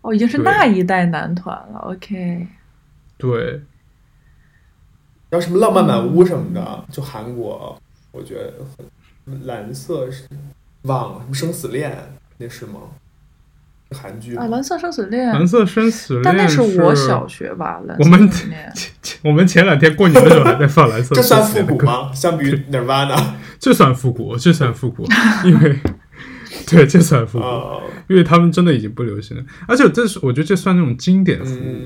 [0.00, 1.78] 哦，已经是那一代男团了。
[1.80, 2.46] OK，
[3.16, 3.60] 对，
[5.28, 7.76] 然后什么浪漫满屋什么的，就韩国，
[8.12, 8.54] 我觉得
[9.26, 10.24] 很蓝色是
[10.82, 11.96] 忘了什么生死恋
[12.38, 12.80] 那是吗？
[13.90, 21.78] 韩剧啊，蓝色生死恋，蓝色生死恋但那是我小学吧，蓝色我们生死恋前前我们前两天过年的时候还在放蓝色这算生死恋的歌？
[21.80, 22.12] 复古吗？
[22.12, 23.18] 相比于 Nirvana
[23.58, 25.06] 这算复古，这算复古，
[25.46, 25.80] 因为
[26.70, 29.44] 对，这算复古，啊，因为他们真的已经不流行了。
[29.66, 31.76] 而且这是我觉得这算那种经典服务。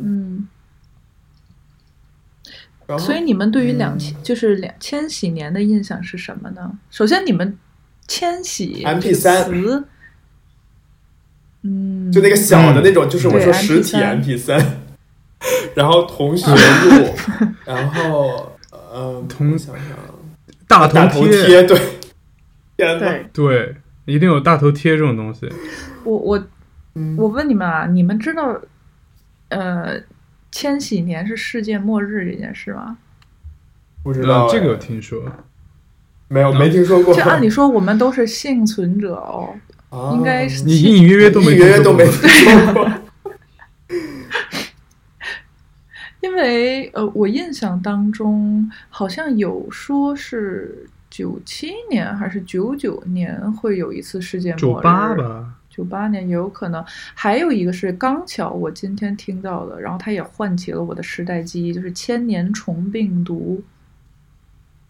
[0.00, 0.48] 嗯，
[2.86, 3.98] 嗯，所以你们对于两嗯。
[3.98, 6.78] 千、就是两千禧年的印象是什么呢？
[6.90, 7.58] 首先，你们
[8.06, 9.84] 千禧 MP3 这个词，
[11.62, 14.82] 嗯，就那个小的那种，就是我说实体 MP3 MP 三，
[15.74, 17.14] 然后同学录，
[17.64, 19.86] 然后呃，同我想想，
[20.68, 21.80] 大大头头贴，对，
[22.76, 23.30] 天呐，对。
[23.32, 25.48] 对，一定有大头贴这种东西。
[26.04, 26.46] 我我
[26.94, 28.60] 嗯我问你们啊，你们知道
[29.48, 30.00] 呃
[30.50, 32.98] 千禧年是世界末日这件事吗？
[34.02, 35.24] 不知道呃，这个有哎听说。
[36.28, 39.54] 没有没听说过这，按理说我们都是幸存者哦，
[39.90, 42.90] 啊应该是你隐隐约约都没隐隐约约都没听说过听说过，
[46.20, 56.82] 因为呃，我印象当中好像有说是九七年还是九九年会有一次世界九末日，八吧，九八年也有可能。
[57.14, 63.62] 还有一个是刚巧我今天听到的，然后它也唤起了我的时代记忆，就是千年虫病毒。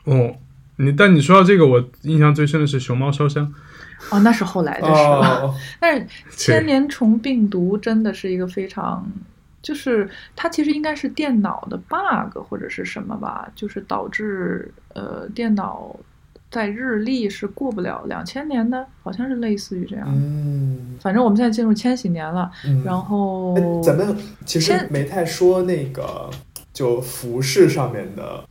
[0.04, 0.36] 哦，
[0.76, 3.52] 你但你说到这个，我印象最深的是熊猫烧香。
[4.12, 5.42] 哦，那是后来的事了。
[5.42, 9.04] 哦， 但是千年虫病毒真的是一个非常，
[9.60, 15.96] 就是它其实应该是电脑的 bug 或者是什么吧，就是导致呃电脑
[16.52, 20.06] 在日历是过不了两千年的，好像是类似于这样。
[20.06, 22.84] 嗯，反正我们现在进入千禧年了，嗯。
[22.84, 26.30] 然后哎咱们其实没太说那个
[26.72, 28.44] 就服饰上面的，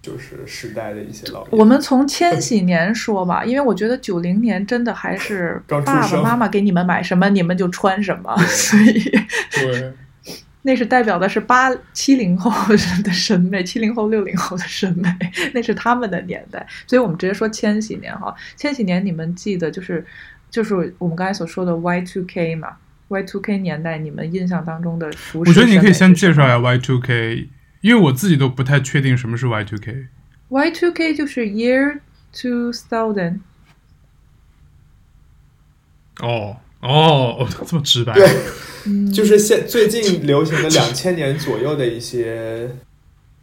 [0.00, 9.02] 就是时代的一些老我们从千禧 年说吧，因为我觉得九零年真的还是爸爸妈妈给你们买什么，你们就穿什么，所以
[9.52, 9.92] 对，
[10.68, 12.52] 那是代表的是八七零后
[13.02, 15.08] 的审美，七零后六零后的审美，
[15.54, 18.36] 那是他们的年代，所以我们直接说千禧年哈。
[18.54, 20.04] 千禧年你们记得就是
[20.50, 22.76] 就是我们刚才所说的 Y two K 嘛
[23.08, 27.48] ，Y two K 年代你们印象当中的服饰，我觉得你可以先介绍一下 Y two K，
[27.80, 30.08] 因为我自己都不太确定什么是 Y two K。
[30.48, 32.00] Y two K 就是 Year
[32.30, 33.40] two thousand，
[36.20, 38.14] 哦哦哦，这么直白。
[39.12, 42.70] 就是现最近流行的两千年左右的一些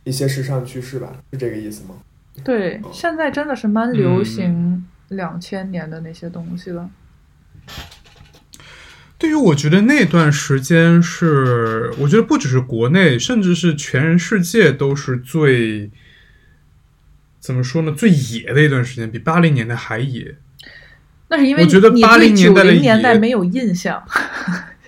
[0.04, 1.96] 一些时尚趋势吧，是这个意思吗？
[2.44, 6.90] 对，现在真的是蛮嗯流行两千年的那些东西了。
[9.18, 15.92] 对于我觉得那段时间是，我觉得不只是国内，甚至是全世界都是最
[17.40, 20.36] 怎么说呢，最野的一段时间，比八零年代还野。
[21.28, 24.04] 那是因为我觉得你80对九年代的零年代没有印象。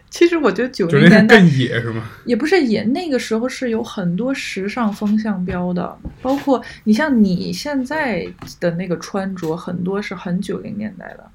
[0.10, 2.04] 其实我觉得九九零年代更野是吗？
[2.26, 8.28] 也不是也那个时候是有很多时尚风向标的，包括你像你现在
[8.60, 11.30] 的那个穿着，很多是很九零年代的。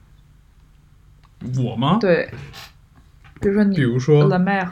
[1.63, 1.99] 我吗？
[2.01, 2.29] 对，
[3.41, 4.69] 比如说你，比如说 Mer，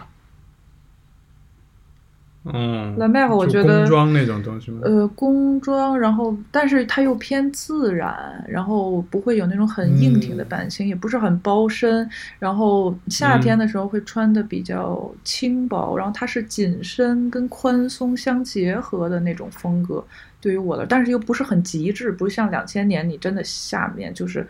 [2.45, 2.97] 嗯。
[2.99, 4.81] La Mer，我觉得工装那种东西吗？
[4.83, 10.49] 呃，工装，然后但是它又偏自然，然后不会有那种很硬挺的嗯。
[10.49, 13.59] 版型，也不是很包身，然后夏天嗯。
[13.59, 20.03] 的时候会穿的比较轻薄，然后它是紧身跟宽松相结合的那种风格，
[20.41, 24.47] 对于我的，但是又不是很极致，不是像两千年你真的下面就是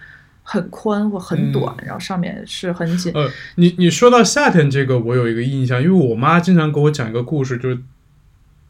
[0.53, 7.78] 很宽或很短，嗯然后上面是很紧，呃，你你说到夏天这个，我有一个印象，因为我妈经常给我讲一个故事，就是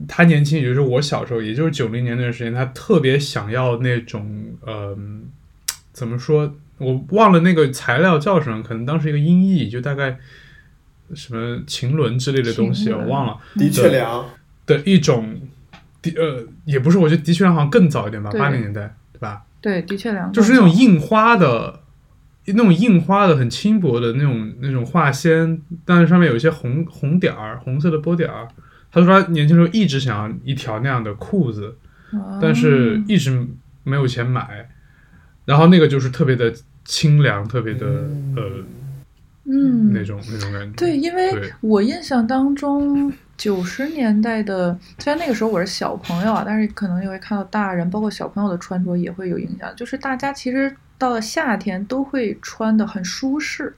[0.07, 4.95] 她年轻，也就是我小时候，也就是九零年那段时间，她特别想要那种，呃，
[5.95, 6.55] 怎么说？
[6.77, 10.19] 我忘了那个材料叫什么，可能当时一个音译，就大概
[11.15, 14.27] 什么晴纶之类的东西，我忘了的确良，
[14.67, 15.41] 的一种，
[16.03, 19.43] 的呃，也不是，我觉得的确良好像更早一点吧，对八零年代，对吧？
[19.61, 21.81] 对，的确两就是那种印花的，
[22.47, 28.49] 那种印花的很轻薄的那种那种画线，但是上面有一些红红点儿，红色的波点儿。
[28.93, 31.77] 他说他年轻时候一直想要一条那样的裤子，
[32.41, 33.47] 但是一直
[33.85, 34.69] 没有钱买，
[35.45, 36.53] 然后那个就是特别的
[36.85, 37.87] 清凉，特别的
[38.35, 38.43] 呃
[39.45, 40.73] 嗯，那种那种感觉。
[40.77, 41.31] 对，因为
[41.61, 49.75] 我印象当中，九十年代的，虽然那个时候我是小朋友啊，但是可能也会看到大人，包括小朋友的穿着也会有影响。
[49.75, 53.75] 就是大家其实到了夏天都会穿的很舒适，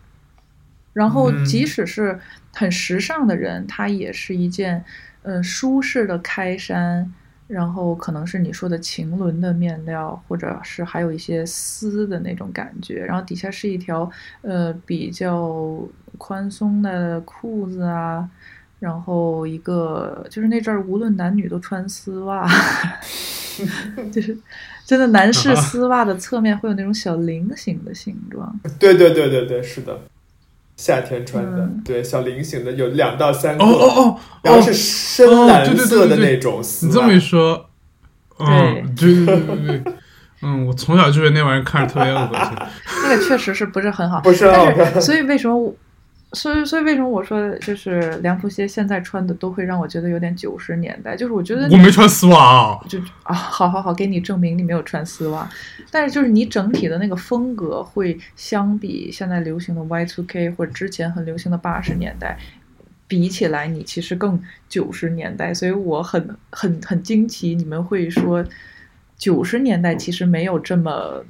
[0.93, 2.19] 然后嗯即使是
[2.53, 4.85] 很时尚的人，他也是一件
[5.23, 7.15] 嗯、呃舒适的开衫。
[7.49, 14.11] 然后可能是你说的晴纶的面料，或者是还有一些丝的那种感觉，然后底下是一条
[14.41, 15.79] 呃比较
[16.17, 18.27] 宽松的裤子啊，
[18.83, 22.45] 然后一个就是那阵儿无论男女都穿丝袜，
[24.11, 24.37] 就是
[24.85, 29.97] 真的男士啊丝袜的侧面会有那种小菱形的形状， 对对对对对，是的，
[30.77, 36.93] 夏天穿的，嗯对小菱形的有两到三个，哦哦哦然后是哦，深蓝色的对对那种丝袜。
[36.93, 37.71] 你这么一说，
[38.41, 39.93] 嗯，对对对对对，
[40.43, 42.59] 嗯，我从小就觉得那玩意儿看着特别恶心。
[43.05, 45.73] 那个确实是不是很好，不是很好看但是所以为什么我？
[46.35, 51.15] 所以，所以为什么我说就是凉拖鞋现在穿的都会让我觉得有点九十年代？
[51.15, 55.47] 就是我觉得我没穿丝袜啊，就啊，好好好，给你证明你没有穿丝袜，
[55.91, 62.39] 但是就是你整体的那个风格会相比现在流行的 Y2K 或者之前很流行的八十年代
[63.07, 68.43] 比起来，你其实更九十年代，所以我很很很惊奇，你们会说
[69.19, 71.25] 九十年代其实没有这么。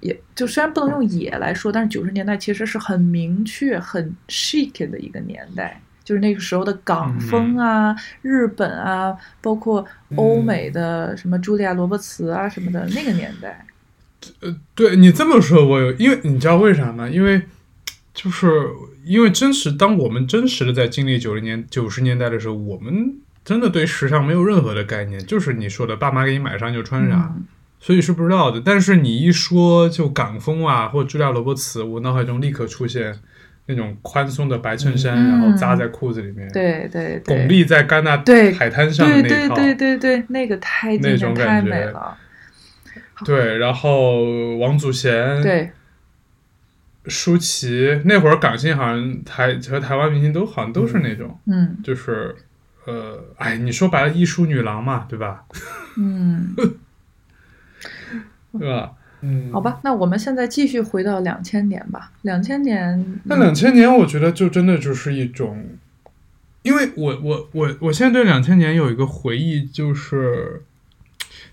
[0.00, 13.66] 也就虽然不能用野来说，但是九十年代其实是很明确、很 chic 的一个年代，就是那个时候的港风啊、日本啊，包括欧美的什么茱莉亚·罗伯茨啊什么的那个年代。
[14.40, 17.08] 呃对你这么说，我有，因为你知道为啥吗？
[17.08, 17.42] 因为
[18.12, 18.68] 就是
[19.04, 27.32] 因为真实，当我们真实的在经历九零年、九十年代的时候，我们真的对时尚没有任何的概念，就是你说的，爸妈给你买啥就穿啥。
[27.36, 27.44] 嗯
[27.86, 28.60] 所以是不知道的。
[28.60, 33.16] 但是你一说就港风啊，或者朱莉亚·罗伯茨，我脑海中立刻出现
[33.66, 35.28] 那种宽松的白衬衫，嗯。
[35.28, 41.70] 然后扎在裤子里面，对对对，巩俐在戛纳对海滩上的对对那一套，对对对，那个太经那种典，太感觉。
[41.70, 42.16] 美了。
[43.24, 45.70] 对然后王祖贤、对，
[47.06, 51.76] 舒淇，那会儿港星好像台和台湾明星都好像都是那种，嗯。
[51.84, 52.34] 就是
[52.84, 55.44] 呃，哎，你说白了，艺术女郎嘛，对吧？
[55.96, 56.52] 嗯，
[58.58, 58.92] 对吧？
[59.22, 62.12] 嗯，好吧，那我们现在继续回到两千年吧。
[62.22, 65.64] 两千年，那两千年，我觉得就真的就是一种，
[66.62, 70.62] 因为我我我我现在对两千年有一个回忆，就是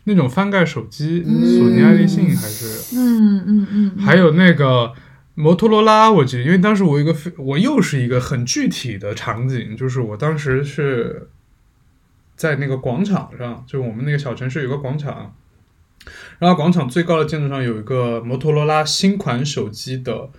[0.04, 4.92] 那种翻盖手机，嗯索尼爱立信还是嗯嗯嗯，还有那个
[5.36, 11.30] 摩托罗拉，我记得，因为当时我有一个非我又是一个很具体的场景，就是我当时是
[12.36, 15.34] 在那个广场上，就我们那个小城市有个广场，
[16.40, 20.30] 然后广场最高的建筑上有一个摩托罗拉新款手机的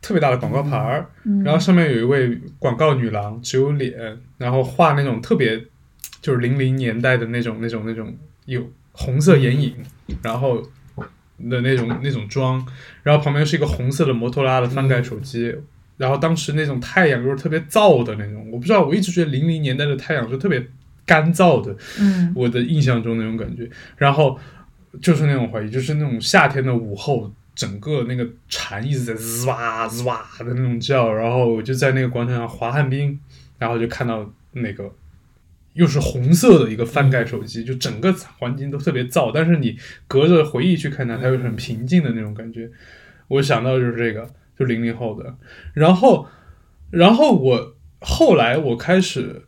[0.00, 5.64] 特别大的广告牌儿，嗯，然后上面有一位广告女郎，只有脸，然后画那种特别
[6.20, 8.16] 就是零零年代的那种那种那种
[8.46, 9.74] 有红色眼影，
[10.22, 10.62] 然后
[11.50, 12.66] 的那种那种妆，
[13.02, 15.54] 然后旁边是一个红色的摩托罗拉的翻盖手机，
[15.96, 20.66] 然后当时那种太阳又是特别燥的那种，我不知道，我一直觉得零零年代的太阳是特别
[21.04, 22.32] 干燥的，嗯。
[22.34, 24.38] 我的印象中那种感觉，然后
[25.00, 33.18] 就是那种怀疑，就是那种夏天的午后，整个那个蝉一直在滋哇滋哇的那种叫，然后我就在那个广场上滑旱冰，
[33.58, 34.92] 然后就看到那个
[35.74, 39.76] 又是红色的一个翻盖手机，就整个环境都特别燥，但是你
[40.06, 42.70] 隔着回忆去看它，它又很平静的那种感觉。
[43.28, 44.28] 我想到就是这个，
[44.58, 45.34] 就零零后的，
[45.72, 46.26] 然后，
[46.90, 49.46] 然后我后来我开始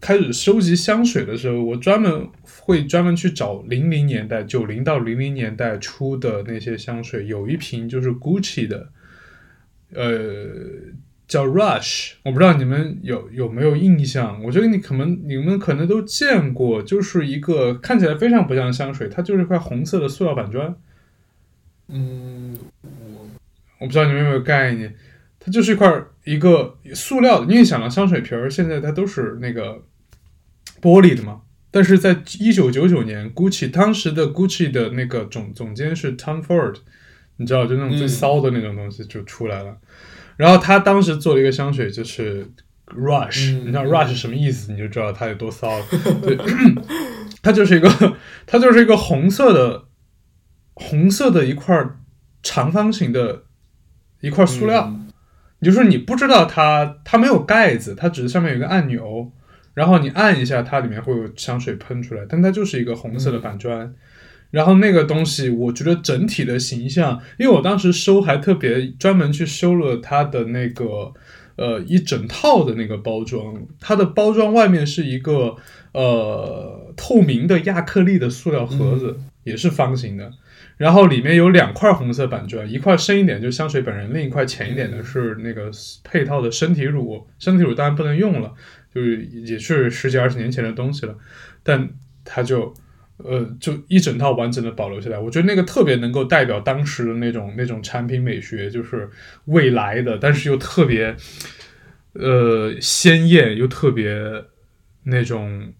[0.00, 2.28] 开始收集香水的时候，我专门
[2.64, 8.88] 会专门去找零零年代、九零到零零年代出的那些香水，有一瓶就是 Gucci 的，
[9.92, 10.46] 呃，
[11.26, 14.42] 叫 Rush，我不知道你们有有没有印象？
[14.44, 20.76] 我觉得你可能你们可能都见过，就是一个看起来非常不像香水，它就是一块红色的塑料板砖。
[21.88, 23.28] 嗯，我
[23.80, 24.94] 我不知道你们有没有概念，
[25.40, 29.82] 它就是一块一个塑料的，因为想到香水瓶儿，现在它都是那个
[30.80, 31.42] 玻璃的嘛。
[31.70, 36.76] 但是在一九九九年，Gucci 当时的 Gucci 的那个总总监是 Tom Ford，
[37.36, 38.08] 你知道，就那种最嗯。
[38.08, 39.76] 骚的那种东西就出来了。
[40.36, 42.50] 然后他当时做了一个香水，就是
[42.86, 43.60] Rush，、嗯。
[43.60, 45.84] 你知道 Rush 什么意思，你就知道它有多骚了。
[46.22, 46.38] 对，
[47.42, 48.16] 它就是一个，
[48.46, 49.84] 它就是一个红色的，
[50.74, 51.86] 红色的一块
[52.42, 53.44] 长方形的
[54.20, 55.08] 一块塑料，嗯。
[55.60, 59.32] 就说你不知道它，它没有盖子，它只是上面有一个按钮，
[59.78, 63.94] 然后你按一下，它里面会有香水喷出来，但它就是一个红色的板砖。
[64.50, 71.12] 然后那个东西，我觉得整体的形象，因为我当时收还特别专门去收了它的那个
[71.54, 75.54] 呃一整套的那个包装，它的包装外面是一个
[75.92, 80.32] 呃透明的亚克力的塑料盒子，也是方形的，
[80.76, 85.70] 然后里面有两块红色板砖，一块深一点就是香水本人，另一块浅一点的是那个
[86.02, 88.54] 配套的身体乳，身体乳当然不能用了，
[88.98, 91.16] 就是也是十几二十年前的东西了，
[91.62, 91.88] 但
[92.24, 92.74] 它就。
[93.20, 99.10] 呃，就一整套完整的保留下来，我觉得那个特别能够代表当时的那种那种产品美学，就是
[99.46, 101.16] 未来的，但是又特别
[102.12, 104.14] 呃鲜艳，又特别
[105.02, 105.72] 那种，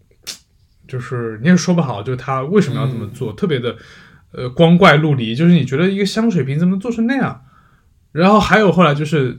[0.89, 3.77] 就是你也说不好，就是他为什么要这么做，特别的
[4.33, 7.45] 呃光怪陆离，就是你觉得一个香水瓶怎么做成那样？
[8.11, 9.39] 然后还有后来就是，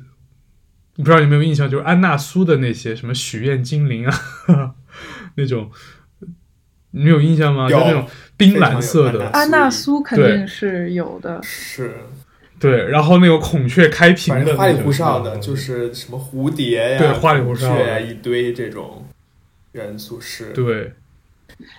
[1.03, 4.75] 不知道有没有印象，就是安娜苏的那些什么许愿精灵啊
[5.35, 5.71] 那种。
[6.91, 7.69] 你有印象吗？
[7.69, 11.97] 就那种冰蓝色的安娜苏肯定是有的，是，
[12.59, 12.87] 对。
[12.89, 19.05] 然后那个孔雀开屏的花里胡哨的，就是什么蝴蝶呀，对，花里胡哨呀，一堆这种
[19.73, 20.45] 元素是。
[20.45, 20.93] 对，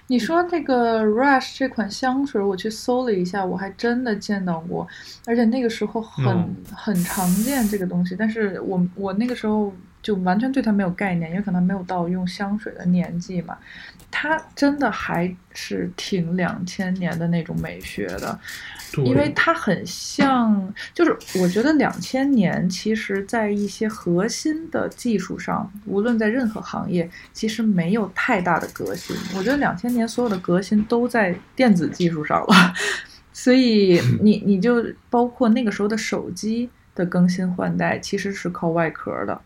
[0.06, 4.86] 你说这个 Rush 这款香水，我去搜了一下，我还真的见到过，
[5.26, 13.56] 而且那个时候很很常见这个东西，但是我我那个时候就完全对它没有概念，因为可能没有到用香水的年纪嘛。
[14.10, 18.36] 它真的还是挺两千年的那种美学的，
[18.98, 29.14] 因为它很像，就是我觉得两千年其实在一些核心的技术上，无论在任何行业，其实没有太大的革新。
[29.36, 32.74] 我觉得两千年所有的革新都在电子技术上了，
[33.32, 39.40] 所以你你就包括那个时候的手机的更新换代，其实是靠外壳的。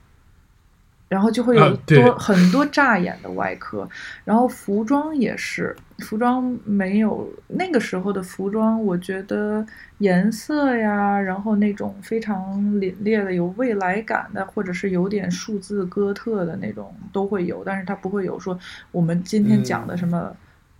[1.15, 3.89] 然后就会有多很多扎眼的外壳，
[4.25, 9.65] 然后服装也是，服装没有那个时候的服装，我觉得
[9.99, 18.59] 颜色呀，然后那种非常凛冽的、有未来感的，或者是有点数字哥特的那种都会有，但是它不会有说
[18.91, 20.37] 我们今天讲的什么，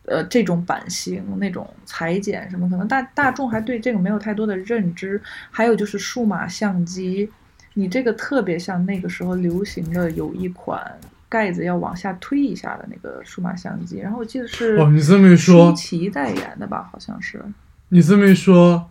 [0.07, 5.23] 呃，这种版型、那种裁剪什么，可能大大众还对这个没有太多的认知。
[5.53, 7.31] 还有就是数码相机。
[7.75, 10.81] 你这个特别像那个时候流行的有一款
[11.29, 16.89] 盖子要往下推一下的那个数码相机，然后我记得是哦，你这么一说，舒淇代言的吧？
[16.93, 17.45] 好像是。
[17.89, 18.89] 你这么一说，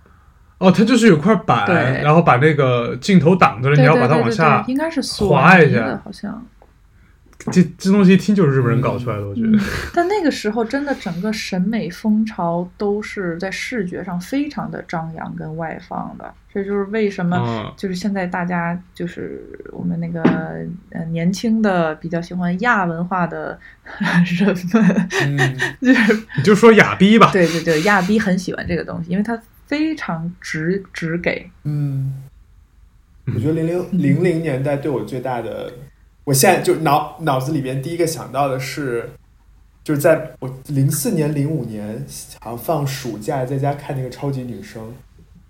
[0.58, 6.46] 哦，它就是有块板，然后把那个镜头挡着了，你要把它往下应该是滑一下，好像。
[7.52, 9.58] 这这东西一听就是日本人搞出来的，我觉得。
[9.94, 19.42] 但那个时候真的整个审美风潮都是在视觉上非常的张扬跟外放的，这就是为什么就是现在大家就是
[19.72, 20.22] 我们那个
[20.92, 23.60] 呃年轻的比较喜欢亚文化的
[24.40, 24.56] 人
[25.32, 27.32] 们， 就是你就说亚逼吧。
[27.32, 31.50] 对对对，亚逼很喜欢这个东西，因为它非常直直给。
[31.64, 32.24] 嗯，
[33.34, 35.72] 我觉得零零零零年代对我最大的。
[36.26, 39.12] 我现在就脑脑子里边第一个想到的是，
[39.84, 42.06] 就是在我零四年、零五年，
[42.40, 44.82] 好像放暑假在家看那个超级女声，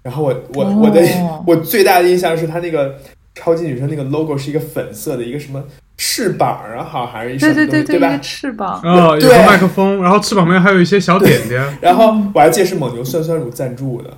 [0.01, 1.01] 然后我我我的
[1.45, 2.97] 我最大的印象是她那个
[3.36, 5.63] 超级女声那个 logo 是一个粉色的一个什么
[5.97, 8.17] 翅膀啊，好还是一对对对对吧？
[8.17, 8.82] 翅膀。
[8.82, 14.17] 啊，有个麦克风，然后翅膀旁边还有一些小点点， 然后我还记得是蒙牛酸酸乳赞助的，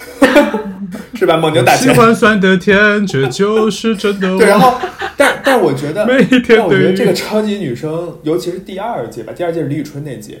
[1.14, 1.36] 是吧？
[1.36, 4.36] 蒙牛打钱，喜欢酸的甜，这就是真的。
[4.38, 4.78] 对，然后。
[5.14, 6.06] 但但我觉得，
[6.48, 10.40] 但我觉得这个超级女生，尤其是第二届吧，第二届是李宇春那届，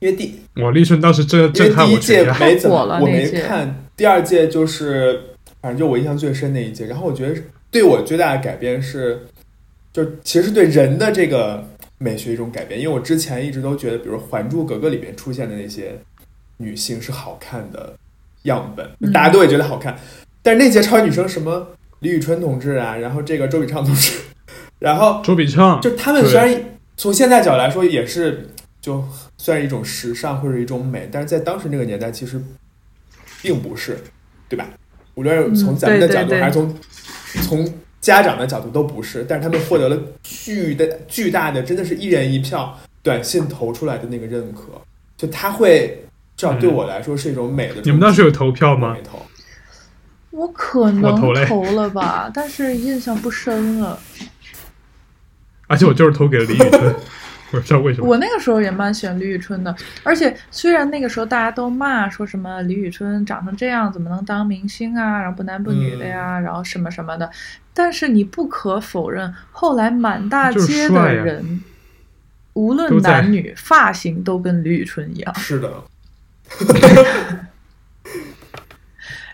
[0.00, 5.18] 因为第我李宇春当时真因为第一届没怎么，我没看，第二届就是
[5.62, 6.86] 反正就我印象最深那一届。
[6.86, 7.34] 然后我觉得
[7.70, 9.18] 对我最大的改变是，
[9.92, 11.66] 就其实对人的这个
[11.98, 15.98] 美学一种改变，因为我之前一直都觉得，比如《还珠格格》里面出现的那些
[16.58, 17.94] 女性是好看的
[18.44, 19.94] 样本，大家都会觉得好看，
[20.42, 21.66] 但是那届超级女生什么？
[22.00, 24.18] 李宇春同志啊，然后这个周笔畅同志，
[24.78, 26.54] 然后周笔畅，就他们虽然
[26.96, 28.46] 从现在角度来说也是
[28.80, 29.02] 就
[29.38, 32.38] 算是一种时尚或者一种美，但是在当时那个年代其实
[33.42, 33.98] 并不是，
[34.48, 34.68] 对吧？
[35.14, 36.74] 无论是从咱们的角度还是从
[37.42, 44.62] 从家长的角度都不是，但是他们获得了巨的巨大的，真的是一人一票短信投出来的那个认可，
[45.16, 46.04] 就他会
[46.36, 47.80] 至少对我来说是一种美的。
[47.82, 48.92] 你们当时有投票吗？
[48.94, 49.24] 没投。
[50.30, 51.14] 我可能
[51.46, 53.96] 投了吧，但是印象不深了。
[55.68, 56.94] 而且我就是投给了李宇春，
[57.52, 58.06] 不知道为什么。
[58.10, 67.30] 我那个时候也蛮喜欢李宇春的，而且虽然那个时候大家都骂说什么李宇春长成这样怎么能当明星啊，然后不男不女的呀，然后什么什么的，
[67.72, 71.62] 但是你不可否认，后来满大街的人，
[72.54, 75.32] 无论男女，发型都跟李宇春一样。
[75.36, 75.72] 是的。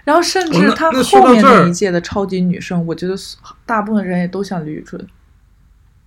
[0.05, 3.15] 然后甚至她后面那一届的超级女生，我觉得
[3.65, 5.01] 大部分人也都像李宇春。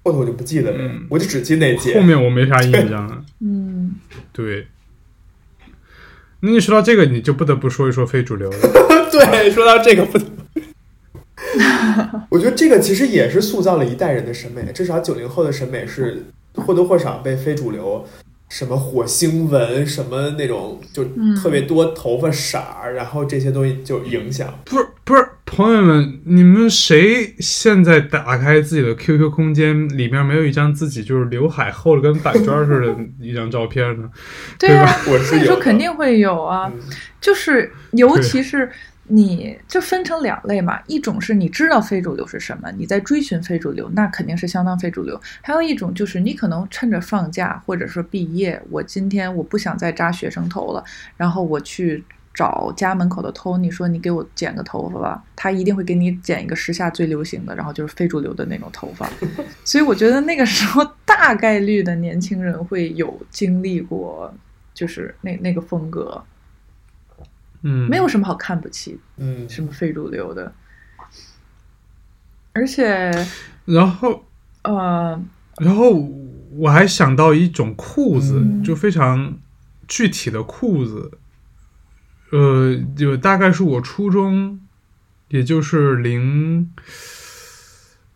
[0.04, 1.94] 后头我就不记得了，嗯我就只记那届。
[1.94, 3.24] 后面我没啥印象了。
[3.40, 3.96] 嗯，
[4.34, 4.68] 对，
[6.42, 8.58] 那你说到这个，你就不得不说一说非主流了。
[9.10, 10.20] 对，说到这个不，
[12.28, 16.26] 我觉得这个其实也是塑造了一代人的审美，至少九零后的审美是
[16.56, 18.06] 或多或少被非主流。
[18.54, 24.54] 什么火星纹，什么那种就嗯特别多头发色儿，然后这些东西就影响。
[24.64, 34.08] 不是不是，朋友们，你们谁现在打开自己的 QQ 空间，里面没有一张自己就是刘海厚的跟板砖似的一张照片呢？
[34.60, 36.80] 对啊，我是那时候有的肯定会有啊，嗯
[37.20, 38.70] 就是尤其是
[39.06, 50.84] 你就分成两类嘛，一种是你知道非主流是什么，你在追寻非主流，那肯定是相当非主流；还有一种就是你可能趁着放假或者说毕业，我今天我不想再扎学生头了，
[51.18, 52.04] 然后我去。
[52.36, 59.08] 找家门口的 Tony 说：“你给我剪个头发吧。”他一定会给你剪一个时下最流行的，然后就是非主流的那种头发。
[59.64, 64.34] 所以我觉得那个时候大概率的年轻人会有经历过，
[64.74, 66.20] 就是那那个风格。
[67.64, 70.54] 嗯，没有什么好看不起嗯，什么非主流的，
[72.54, 73.12] 而且
[73.66, 74.26] 然后
[74.64, 75.22] 呃，
[75.60, 75.92] 然后
[76.52, 79.38] 我还想到一种裤子，嗯就非常
[79.88, 81.12] 具体的裤子，
[82.32, 84.60] 呃，就大概是我初中，
[85.30, 86.72] 也就是零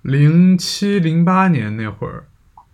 [0.01, 2.27] 零七零八年那会儿，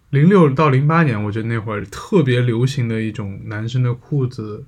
[0.09, 4.65] 零六到零八年，我觉得那会儿特别流行的一种男生的裤子，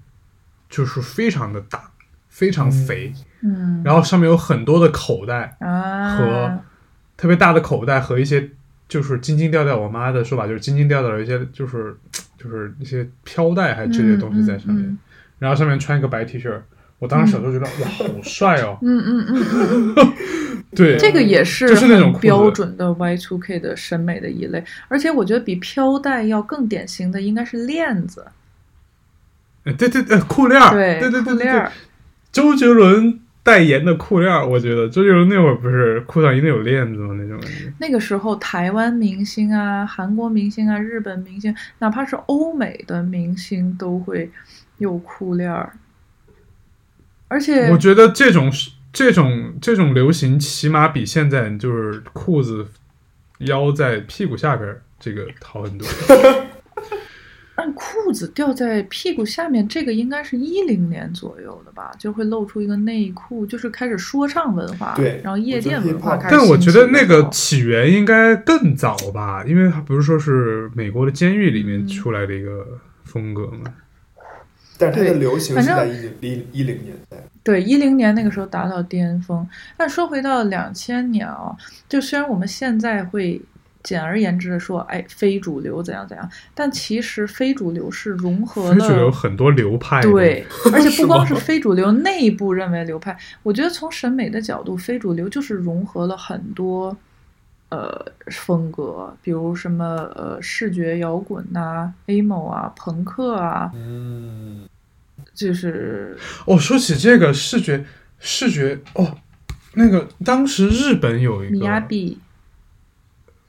[0.70, 1.92] 就是非常的大，
[2.36, 6.60] 非常肥，嗯，然后上面有很多的口袋，啊，和
[7.16, 8.50] 特别大的口袋和一些
[8.90, 11.96] 就是斤斤调调，我妈的说法就是斤斤调调的一些就是
[12.38, 14.98] 就是一些飘带还之类的东西在上面，嗯
[15.40, 16.54] 然后上面穿一个白 T 恤，
[17.00, 20.14] 我当时小时候觉得、哇好帅哦， 嗯嗯嗯
[20.76, 28.26] 对，这个也是就是那种标准的 Y two K 的审美的一类，而且我觉得比飘带要更典型的应该是链子，
[29.64, 31.36] 呃对对对裤链儿，对对对对对对。
[31.36, 31.72] 裤链儿，
[32.36, 37.16] 周杰伦代言的裤链儿，我觉得周杰伦那会儿不是裤上一定有链子吗？
[37.18, 44.30] 那种感觉，那个时候，台湾明星啊、韩国明星啊、日本明星，哪怕是欧美的明星，都会
[44.80, 45.72] 有裤链儿。
[47.30, 48.52] 而且我，觉得这种
[48.92, 52.68] 这种这种流行，起码比现在就是裤子
[53.38, 55.88] 腰在屁股下边儿这个好很多。
[57.56, 72.68] 按裤子掉在屁股下面，这个应该是一零年左右的吧，就会露出一个内裤，就是开始说唱文化，对然后夜店文化但我觉得那个起源应该更早吧，因为它不是说是美国的监狱里面出来的一个
[73.04, 73.74] 风格嘛。
[74.78, 77.18] 但是它的流行反正是在一零一一零年代。
[77.42, 79.48] 对，一零年那个时候达到巅峰。
[79.78, 81.56] 但说回到两千年啊，
[81.88, 83.42] 就虽然我们现在会
[83.86, 89.12] 简而言之的说，哎，非主流怎样怎样，但其实非主流是融合非主流了。
[89.12, 96.98] 很多流派，对， 而且不光是非主流内部认为流派，我觉得从审美的角度，非主流就是融合了很多
[97.70, 104.68] 呃风格，比如什么呃视觉摇滚呐、emo 啊、朋克啊，嗯，
[105.34, 107.86] 就是哦，说起这个视觉
[108.20, 109.16] 视觉哦，
[109.76, 112.18] 那个当时日本有一米亚个，比。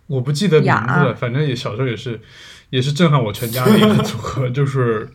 [0.07, 2.20] 我不记得名字了，反正也小时候也是
[2.70, 5.09] 也是震撼我全家的一个组合， 就是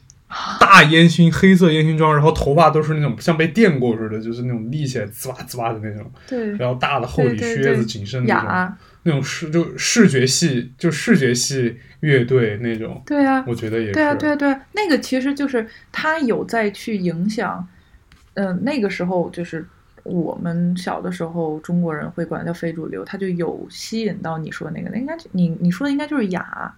[0.60, 8.50] 大烟熏黑色烟熏妆，然后头发都是那种像被电过似的，就是那种立起来滋哇滋哇的那种，对，然后大的厚底靴子、紧身那种。
[8.50, 13.94] 雅，那种视就视觉系就视觉系乐队那种，对啊，我觉得也是。
[13.94, 17.68] 对啊，对啊，对啊，那个其实就是他有在去影响，
[18.36, 19.68] 嗯、那个时候就是
[20.04, 26.76] 我们小的时候，中国人会管它叫非主流，它就有吸引到你说的那个，那应该你你说的应该就是雅，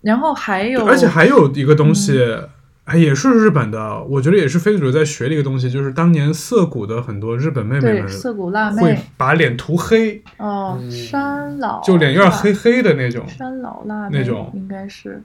[0.00, 2.48] 然后还有，而且还有一个东西，嗯。
[2.84, 13.26] 哎，也是日本的，我觉得也是非主流在学的一个东西，就是当年涩谷的很多日本妹妹们对涩谷辣妹会把脸涂黑，哦，嗯山老就脸有点黑黑的那种。
[13.26, 15.22] 山老辣妹那种应该是。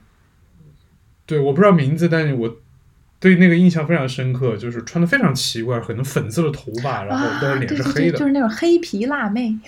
[1.26, 2.56] 对，我不知道名字，但是我
[3.20, 8.18] 对那个印象非常深刻，就是穿的非常奇怪，可能粉色的头发，然后但啊，是脸对对对，是黑的。
[8.18, 9.60] 就是那种黑皮辣妹，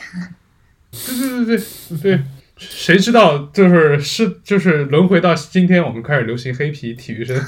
[0.91, 2.24] 对对对对对，
[2.58, 7.39] 谁知道就是是就是轮回到今天，我们开始流行黑皮体育生。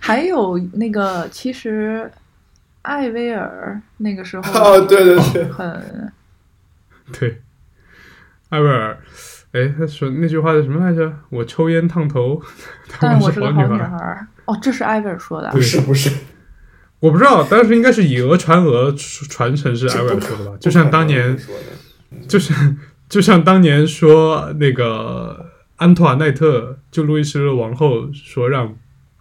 [0.00, 2.10] 还有那个其实
[2.82, 6.12] 艾薇儿那个时候哦，对对对，很
[7.12, 7.40] 对，
[8.48, 8.98] 艾薇儿，
[9.52, 11.12] 哎，他说那句话叫什么来着？
[11.28, 12.40] 我抽烟烫头，
[13.00, 13.88] 但我是个好女孩。
[13.88, 14.26] 孩。
[14.44, 15.52] 哦，这是艾薇儿说的啊。
[15.52, 16.10] 不是不是，
[17.00, 18.92] 我不知道，当时应该是以讹传讹，
[19.28, 20.56] 传承是艾薇儿说的吧？
[20.60, 21.36] 就像当年，
[22.28, 22.54] 就是
[23.08, 25.46] 就像当年说那个
[25.76, 28.74] 安托瓦奈特，就路易斯的王后说让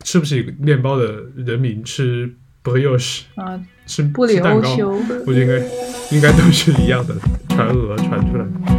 [0.04, 4.92] 吃不起面包的人民吃 brioche，啊，吃布里吃蛋糕，欧修。
[5.26, 7.16] 我觉得应该应该都是一样的
[7.50, 8.79] 传讹传出来的。